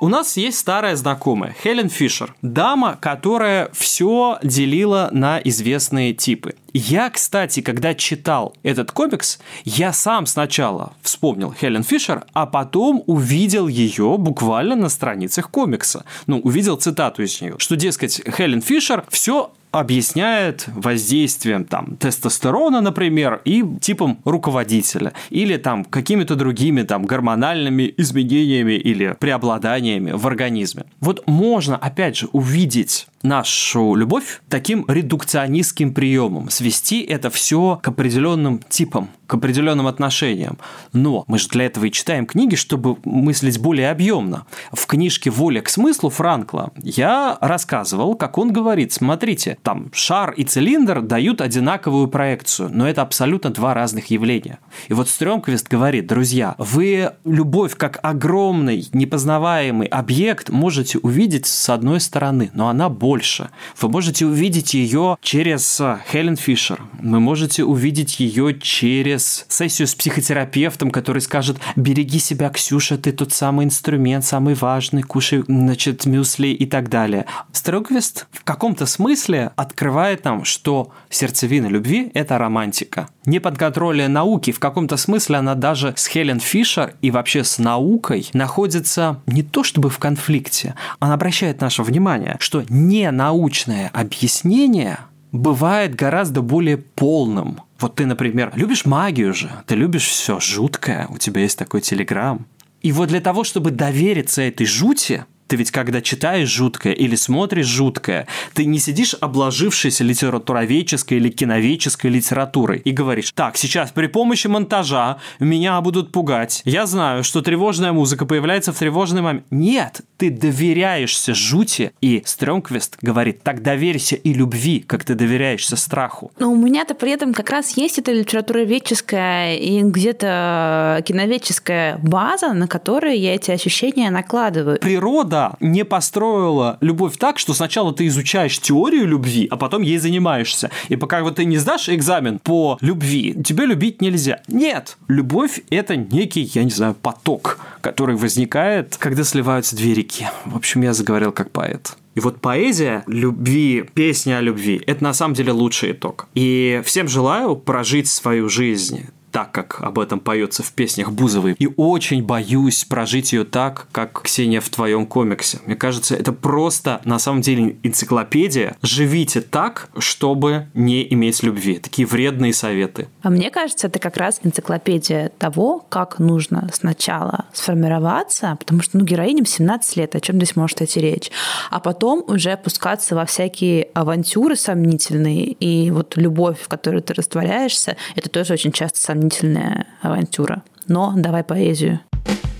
У 0.00 0.06
нас 0.06 0.36
есть 0.36 0.58
старая 0.58 0.94
знакомая, 0.94 1.56
Хелен 1.60 1.88
Фишер, 1.88 2.32
дама, 2.40 2.96
которая 3.00 3.68
все 3.72 4.38
делила 4.44 5.08
на 5.10 5.40
известные 5.40 6.14
типы. 6.14 6.54
Я, 6.72 7.10
кстати, 7.10 7.62
когда 7.62 7.94
читал 7.94 8.54
этот 8.62 8.92
комикс, 8.92 9.40
я 9.64 9.92
сам 9.92 10.26
сначала 10.26 10.92
вспомнил 11.02 11.52
Хелен 11.52 11.82
Фишер, 11.82 12.24
а 12.32 12.46
потом 12.46 13.02
увидел 13.06 13.66
ее 13.66 14.16
буквально 14.18 14.76
на 14.76 14.88
страницах 14.88 15.50
комикса. 15.50 16.04
Ну, 16.28 16.38
увидел 16.38 16.76
цитату 16.76 17.24
из 17.24 17.40
нее, 17.40 17.56
что, 17.58 17.74
дескать, 17.74 18.22
Хелен 18.24 18.62
Фишер 18.62 19.04
все 19.08 19.50
объясняет 19.70 20.66
воздействием 20.68 21.64
там 21.64 21.96
тестостерона, 21.96 22.80
например, 22.80 23.40
и 23.44 23.64
типом 23.80 24.18
руководителя, 24.24 25.12
или 25.30 25.56
там 25.56 25.84
какими-то 25.84 26.36
другими 26.36 26.82
там 26.82 27.04
гормональными 27.04 27.92
изменениями 27.96 28.72
или 28.72 29.16
преобладаниями 29.18 30.12
в 30.12 30.26
организме. 30.26 30.84
Вот 31.00 31.26
можно, 31.26 31.76
опять 31.76 32.16
же, 32.16 32.28
увидеть 32.32 33.06
нашу 33.22 33.94
любовь 33.94 34.40
таким 34.48 34.84
редукционистским 34.88 35.92
приемом, 35.92 36.50
свести 36.50 37.02
это 37.02 37.30
все 37.30 37.80
к 37.82 37.88
определенным 37.88 38.60
типам, 38.68 39.10
к 39.26 39.34
определенным 39.34 39.86
отношениям. 39.86 40.58
Но 40.92 41.24
мы 41.26 41.38
же 41.38 41.48
для 41.48 41.66
этого 41.66 41.86
и 41.86 41.90
читаем 41.90 42.26
книги, 42.26 42.54
чтобы 42.54 42.96
мыслить 43.04 43.58
более 43.58 43.90
объемно. 43.90 44.46
В 44.72 44.86
книжке 44.86 45.30
«Воля 45.30 45.60
к 45.60 45.68
смыслу» 45.68 46.10
Франкла 46.10 46.70
я 46.82 47.36
рассказывал, 47.40 48.14
как 48.14 48.38
он 48.38 48.52
говорит, 48.52 48.92
смотрите, 48.92 49.57
там 49.62 49.90
шар 49.92 50.32
и 50.32 50.44
цилиндр 50.44 51.02
дают 51.02 51.40
одинаковую 51.40 52.08
проекцию, 52.08 52.70
но 52.72 52.88
это 52.88 53.02
абсолютно 53.02 53.50
два 53.50 53.74
разных 53.74 54.06
явления. 54.10 54.58
И 54.88 54.94
вот 54.94 55.08
Стрёмквист 55.08 55.68
говорит, 55.68 56.06
друзья, 56.06 56.54
вы 56.58 57.12
любовь 57.24 57.76
как 57.76 57.98
огромный, 58.02 58.88
непознаваемый 58.92 59.86
объект 59.86 60.50
можете 60.50 60.98
увидеть 60.98 61.46
с 61.46 61.68
одной 61.68 62.00
стороны, 62.00 62.50
но 62.54 62.68
она 62.68 62.88
больше. 62.88 63.50
Вы 63.80 63.88
можете 63.88 64.26
увидеть 64.26 64.74
ее 64.74 65.16
через 65.20 65.80
э, 65.80 65.98
Хелен 66.10 66.36
Фишер. 66.36 66.80
Вы 67.00 67.20
можете 67.20 67.64
увидеть 67.64 68.20
ее 68.20 68.58
через 68.58 69.46
сессию 69.48 69.86
с 69.88 69.94
психотерапевтом, 69.94 70.90
который 70.90 71.22
скажет, 71.22 71.58
береги 71.76 72.18
себя, 72.18 72.50
Ксюша, 72.50 72.98
ты 72.98 73.12
тот 73.12 73.32
самый 73.32 73.66
инструмент, 73.66 74.24
самый 74.24 74.54
важный, 74.54 75.02
кушай, 75.02 75.44
значит, 75.46 76.06
мюсли 76.06 76.48
и 76.48 76.66
так 76.66 76.88
далее. 76.88 77.26
Строгвест 77.52 78.26
в 78.32 78.44
каком-то 78.44 78.86
смысле 78.86 79.47
открывает 79.56 80.24
нам, 80.24 80.44
что 80.44 80.92
сердцевина 81.10 81.66
любви– 81.66 82.10
это 82.14 82.38
романтика. 82.38 83.08
Неподконтрольная 83.26 84.08
науки, 84.08 84.52
в 84.52 84.58
каком-то 84.58 84.96
смысле 84.96 85.36
она 85.36 85.54
даже 85.54 85.94
с 85.96 86.06
Хелен 86.06 86.40
Фишер 86.40 86.94
и 87.02 87.10
вообще 87.10 87.44
с 87.44 87.58
наукой 87.58 88.28
находится 88.32 89.20
не 89.26 89.42
то 89.42 89.64
чтобы 89.64 89.90
в 89.90 89.98
конфликте, 89.98 90.74
она 90.98 91.14
обращает 91.14 91.60
наше 91.60 91.82
внимание, 91.82 92.36
что 92.40 92.64
не 92.68 92.98
ненаучное 92.98 93.90
объяснение 93.92 94.98
бывает 95.32 95.94
гораздо 95.94 96.42
более 96.42 96.78
полным. 96.78 97.60
Вот 97.78 97.96
ты, 97.96 98.06
например, 98.06 98.52
любишь 98.54 98.84
магию 98.84 99.34
же, 99.34 99.50
ты 99.66 99.76
любишь 99.76 100.06
все 100.06 100.40
жуткое, 100.40 101.06
у 101.08 101.18
тебя 101.18 101.42
есть 101.42 101.58
такой 101.58 101.80
телеграм. 101.80 102.46
И 102.82 102.92
вот 102.92 103.08
для 103.08 103.20
того, 103.20 103.44
чтобы 103.44 103.70
довериться 103.70 104.42
этой 104.42 104.66
жути, 104.66 105.24
ты 105.48 105.56
ведь 105.56 105.70
когда 105.70 106.00
читаешь 106.02 106.48
жуткое 106.48 106.92
или 106.92 107.16
смотришь 107.16 107.66
жуткое, 107.66 108.26
ты 108.54 108.66
не 108.66 108.78
сидишь 108.78 109.14
обложившись 109.18 110.00
литературоведческой 110.00 111.16
или 111.16 111.30
киноведческой 111.30 112.10
литературой 112.10 112.78
и 112.78 112.90
говоришь, 112.90 113.32
так, 113.32 113.56
сейчас 113.56 113.90
при 113.90 114.06
помощи 114.06 114.46
монтажа 114.46 115.18
меня 115.40 115.80
будут 115.80 116.12
пугать. 116.12 116.60
Я 116.64 116.86
знаю, 116.86 117.24
что 117.24 117.40
тревожная 117.40 117.92
музыка 117.92 118.26
появляется 118.26 118.72
в 118.72 118.78
тревожный 118.78 119.22
момент. 119.22 119.46
Нет, 119.50 120.02
ты 120.18 120.30
доверяешься 120.30 121.34
жути, 121.34 121.92
и 122.00 122.22
Стрёмквест 122.26 122.98
говорит, 123.00 123.42
так 123.42 123.62
доверься 123.62 124.16
и 124.16 124.34
любви, 124.34 124.80
как 124.80 125.04
ты 125.04 125.14
доверяешься 125.14 125.76
страху. 125.76 126.30
Но 126.38 126.52
у 126.52 126.56
меня-то 126.56 126.94
при 126.94 127.12
этом 127.12 127.32
как 127.32 127.48
раз 127.50 127.76
есть 127.76 127.98
эта 127.98 128.12
литературоведческая 128.12 129.56
и 129.56 129.80
где-то 129.82 131.02
киноведческая 131.06 131.98
база, 132.02 132.52
на 132.52 132.68
которую 132.68 133.18
я 133.18 133.34
эти 133.34 133.50
ощущения 133.50 134.10
накладываю. 134.10 134.78
Природа 134.78 135.37
да, 135.38 135.54
не 135.60 135.84
построила 135.84 136.78
любовь 136.80 137.16
так, 137.16 137.38
что 137.38 137.54
сначала 137.54 137.92
ты 137.92 138.08
изучаешь 138.08 138.58
теорию 138.58 139.06
любви, 139.06 139.46
а 139.48 139.56
потом 139.56 139.82
ей 139.82 139.98
занимаешься. 139.98 140.70
И 140.88 140.96
пока 140.96 141.22
вот 141.22 141.36
ты 141.36 141.44
не 141.44 141.58
сдашь 141.58 141.88
экзамен 141.88 142.40
по 142.40 142.76
любви, 142.80 143.40
тебе 143.44 143.64
любить 143.66 144.02
нельзя. 144.02 144.40
Нет, 144.48 144.96
любовь– 145.06 145.60
это 145.70 145.96
некий, 145.96 146.42
я 146.54 146.64
не 146.64 146.70
знаю, 146.70 146.94
поток, 146.94 147.60
который 147.80 148.16
возникает, 148.16 148.96
когда 148.96 149.22
сливаются 149.22 149.76
две 149.76 149.94
реки. 149.94 150.26
В 150.44 150.56
общем, 150.56 150.82
я 150.82 150.92
заговорил 150.92 151.30
как 151.30 151.52
поэт. 151.52 151.96
И 152.16 152.20
вот 152.20 152.40
поэзия 152.40 153.04
любви, 153.06 153.84
песня 153.94 154.38
о 154.38 154.40
любви– 154.40 154.82
это 154.88 155.04
на 155.04 155.14
самом 155.14 155.34
деле 155.34 155.52
лучший 155.52 155.92
итог. 155.92 156.26
И 156.34 156.82
всем 156.84 157.06
желаю 157.06 157.54
прожить 157.54 158.08
свою 158.08 158.48
жизнь 158.48 159.06
так, 159.38 159.52
как 159.52 159.80
об 159.82 160.00
этом 160.00 160.18
поется 160.18 160.64
в 160.64 160.72
песнях 160.72 161.12
Бузовой. 161.12 161.54
И 161.60 161.68
очень 161.76 162.24
боюсь 162.24 162.84
прожить 162.84 163.32
ее 163.32 163.44
так, 163.44 163.86
как 163.92 164.22
Ксения 164.22 164.60
в 164.60 164.68
твоем 164.68 165.06
комиксе. 165.06 165.60
Мне 165.64 165.76
кажется, 165.76 166.16
это 166.16 166.32
просто 166.32 167.00
на 167.04 167.20
самом 167.20 167.40
деле 167.40 167.76
энциклопедия. 167.84 168.76
Живите 168.82 169.40
так, 169.40 169.90
чтобы 169.96 170.66
не 170.74 171.06
иметь 171.14 171.44
любви. 171.44 171.78
Такие 171.78 172.04
вредные 172.04 172.52
советы. 172.52 173.06
А 173.22 173.30
мне 173.30 173.50
кажется, 173.50 173.86
это 173.86 174.00
как 174.00 174.16
раз 174.16 174.40
энциклопедия 174.42 175.30
того, 175.38 175.86
как 175.88 176.18
нужно 176.18 176.68
сначала 176.72 177.44
сформироваться, 177.52 178.56
потому 178.58 178.82
что 178.82 178.98
ну, 178.98 179.04
героиням 179.04 179.46
17 179.46 179.96
лет, 179.98 180.16
о 180.16 180.20
чем 180.20 180.34
здесь 180.38 180.56
может 180.56 180.82
идти 180.82 181.00
речь, 181.00 181.30
а 181.70 181.78
потом 181.78 182.24
уже 182.26 182.50
опускаться 182.50 183.14
во 183.14 183.24
всякие 183.24 183.84
авантюры 183.94 184.56
сомнительные. 184.56 185.52
И 185.52 185.92
вот 185.92 186.16
любовь, 186.16 186.58
в 186.60 186.66
которой 186.66 187.02
ты 187.02 187.14
растворяешься, 187.14 187.96
это 188.16 188.28
тоже 188.28 188.54
очень 188.54 188.72
часто 188.72 188.98
сомнительно 188.98 189.27
сомнительная 189.28 189.86
авантюра. 190.00 190.62
Но 190.86 191.12
давай 191.16 191.44
поэзию. 191.44 192.00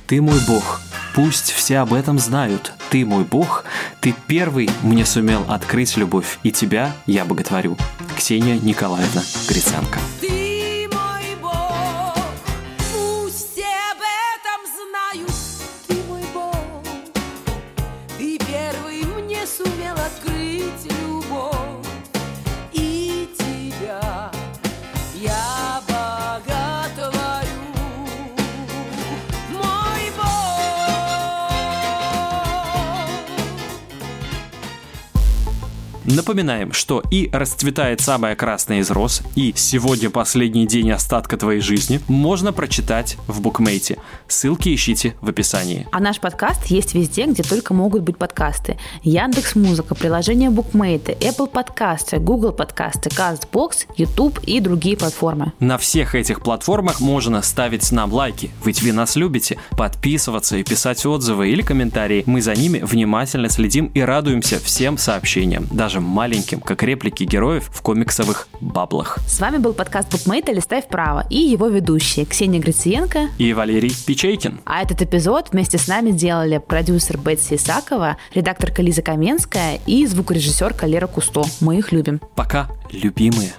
Ты 0.07 0.21
мой 0.21 0.39
бог, 0.47 0.81
пусть 1.15 1.51
все 1.51 1.79
об 1.79 1.93
этом 1.93 2.19
знают. 2.19 2.73
Ты 2.91 3.05
мой 3.05 3.25
бог, 3.25 3.65
ты 4.01 4.15
первый 4.27 4.71
мне 4.83 5.05
сумел 5.05 5.45
открыть 5.49 5.97
любовь, 5.97 6.39
и 6.43 6.51
тебя 6.51 6.93
я 7.07 7.25
боготворю. 7.25 7.77
Ксения 8.17 8.59
Николаевна 8.59 9.23
Гриценко. 9.49 9.99
Ты 10.21 10.38
Напоминаем, 36.11 36.73
что 36.73 37.03
и 37.11 37.29
«Расцветает 37.31 38.01
самая 38.01 38.35
красная 38.35 38.79
из 38.79 38.91
роз», 38.91 39.21
и 39.35 39.53
«Сегодня 39.55 40.09
последний 40.09 40.67
день 40.67 40.91
остатка 40.91 41.37
твоей 41.37 41.61
жизни» 41.61 42.01
можно 42.09 42.51
прочитать 42.51 43.19
в 43.27 43.43
букмейте. 43.43 43.99
Ссылки 44.27 44.75
ищите 44.75 45.17
в 45.21 45.29
описании. 45.29 45.87
А 45.93 46.01
наш 46.01 46.19
подкаст 46.19 46.65
есть 46.69 46.95
везде, 46.95 47.27
где 47.27 47.43
только 47.43 47.75
могут 47.75 48.03
быть 48.03 48.17
подкасты. 48.17 48.79
Яндекс 49.03 49.55
Музыка, 49.55 49.95
приложение 49.95 50.49
Букмейты, 50.49 51.13
Apple 51.13 51.47
подкасты, 51.47 52.17
Google 52.17 52.53
подкасты, 52.53 53.11
CastBox, 53.11 53.89
YouTube 53.99 54.41
и 54.45 54.61
другие 54.61 54.97
платформы. 54.97 55.53
На 55.61 55.77
всех 55.77 56.15
этих 56.15 56.41
платформах 56.41 57.01
можно 57.01 57.43
ставить 57.43 57.93
нам 57.93 58.15
лайки, 58.15 58.51
ведь 58.65 58.83
вы 58.83 58.93
нас 58.93 59.15
любите, 59.15 59.59
подписываться 59.73 60.57
и 60.57 60.63
писать 60.63 61.05
отзывы 61.05 61.51
или 61.51 61.61
комментарии. 61.61 62.23
Мы 62.25 62.41
за 62.41 62.55
ними 62.55 62.79
внимательно 62.79 63.51
следим 63.51 63.91
и 63.93 64.01
радуемся 64.01 64.59
всем 64.59 64.97
сообщениям, 64.97 65.69
даже 65.99 66.01
маленьким, 66.01 66.61
как 66.61 66.83
реплики 66.83 67.25
героев 67.25 67.71
в 67.73 67.83
комиксовых 67.83 68.49
баблах. 68.61 69.19
С 69.27 69.41
вами 69.41 69.59
был 69.59 69.73
подкаст 69.73 70.11
Букмейта 70.11 70.53
«Листай 70.53 70.83
вправо» 70.83 71.27
и 71.31 71.39
его 71.39 71.69
ведущие 71.69 72.25
Ксения 72.25 72.61
Грициенко 72.61 73.29
и 73.39 73.53
Валерий 73.53 73.95
Печейкин. 74.07 74.61
А 74.65 74.83
этот 74.83 75.03
эпизод 75.03 75.51
вместе 75.53 75.79
с 75.79 75.89
нами 75.89 76.11
делали 76.11 76.59
продюсер 76.59 77.19
Бетси 77.19 77.57
Исакова, 77.57 78.17
редакторка 78.35 78.83
Лиза 78.83 79.03
Каменская 79.03 79.81
и 79.87 80.07
звукорежиссерка 80.07 80.87
Лера 80.87 81.07
Кусто. 81.07 81.45
Мы 81.61 81.79
их 81.79 81.93
любим. 81.93 82.21
Пока, 82.35 82.69
любимые. 82.93 83.53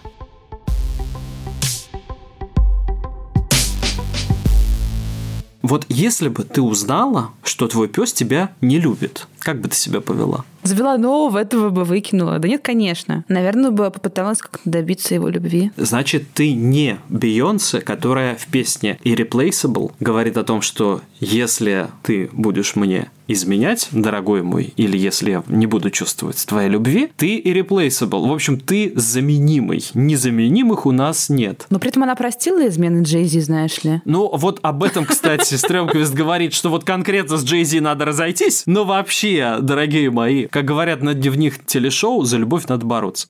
Вот 5.61 5.85
если 5.89 6.29
бы 6.29 6.43
ты 6.43 6.61
узнала, 6.61 7.31
что 7.43 7.67
твой 7.67 7.89
пес 7.89 8.13
тебя 8.13 8.51
не 8.61 8.79
любит, 8.79 9.27
как 9.39 9.59
бы 9.61 9.67
ты 9.67 9.75
себя 9.75 10.01
повела? 10.01 10.45
Завела 10.69 10.99
нового, 10.99 11.39
этого 11.39 11.69
бы 11.69 11.83
выкинула. 11.83 12.37
Да 12.37 12.47
нет, 12.47 12.61
конечно. 12.61 13.25
Наверное, 13.27 13.71
бы 13.71 13.89
попыталась 13.89 14.37
как-то 14.37 14.69
добиться 14.69 15.15
его 15.15 15.27
любви. 15.27 15.71
Значит, 15.77 16.25
ты 16.35 16.53
не 16.53 16.99
Бейонсе, 17.09 17.81
которая 17.81 18.35
в 18.35 18.45
песне 18.45 18.99
Irreplaceable 19.03 19.93
говорит 19.99 20.37
о 20.37 20.43
том, 20.43 20.61
что 20.61 21.01
если 21.19 21.87
ты 22.03 22.29
будешь 22.33 22.75
мне 22.75 23.09
изменять, 23.29 23.89
дорогой 23.91 24.41
мой, 24.41 24.73
или 24.75 24.97
если 24.97 25.31
я 25.31 25.43
не 25.47 25.67
буду 25.67 25.91
чувствовать 25.91 26.43
твоей 26.45 26.69
любви, 26.69 27.11
ты 27.15 27.39
irreplaceable. 27.39 28.27
В 28.27 28.33
общем, 28.33 28.59
ты 28.59 28.91
заменимый. 28.95 29.85
Незаменимых 29.93 30.85
у 30.85 30.91
нас 30.91 31.29
нет. 31.29 31.67
Но 31.69 31.79
при 31.79 31.89
этом 31.89 32.03
она 32.03 32.15
простила 32.15 32.67
измены 32.67 33.03
Джейзи, 33.03 33.39
знаешь 33.39 33.83
ли. 33.83 34.01
Ну, 34.05 34.35
вот 34.35 34.59
об 34.63 34.83
этом, 34.83 35.05
кстати, 35.05 35.53
Стрёмквист 35.53 36.13
говорит, 36.13 36.53
что 36.53 36.69
вот 36.69 36.83
конкретно 36.83 37.37
с 37.37 37.43
Джейзи 37.43 37.77
надо 37.79 38.05
разойтись, 38.05 38.63
но 38.65 38.83
вообще, 38.83 39.57
дорогие 39.61 40.09
мои, 40.09 40.47
как 40.59 40.65
говорят 40.65 41.01
на 41.01 41.13
дневных 41.13 41.65
телешоу, 41.65 42.23
за 42.23 42.35
любовь 42.35 42.67
надо 42.67 42.85
бороться. 42.85 43.27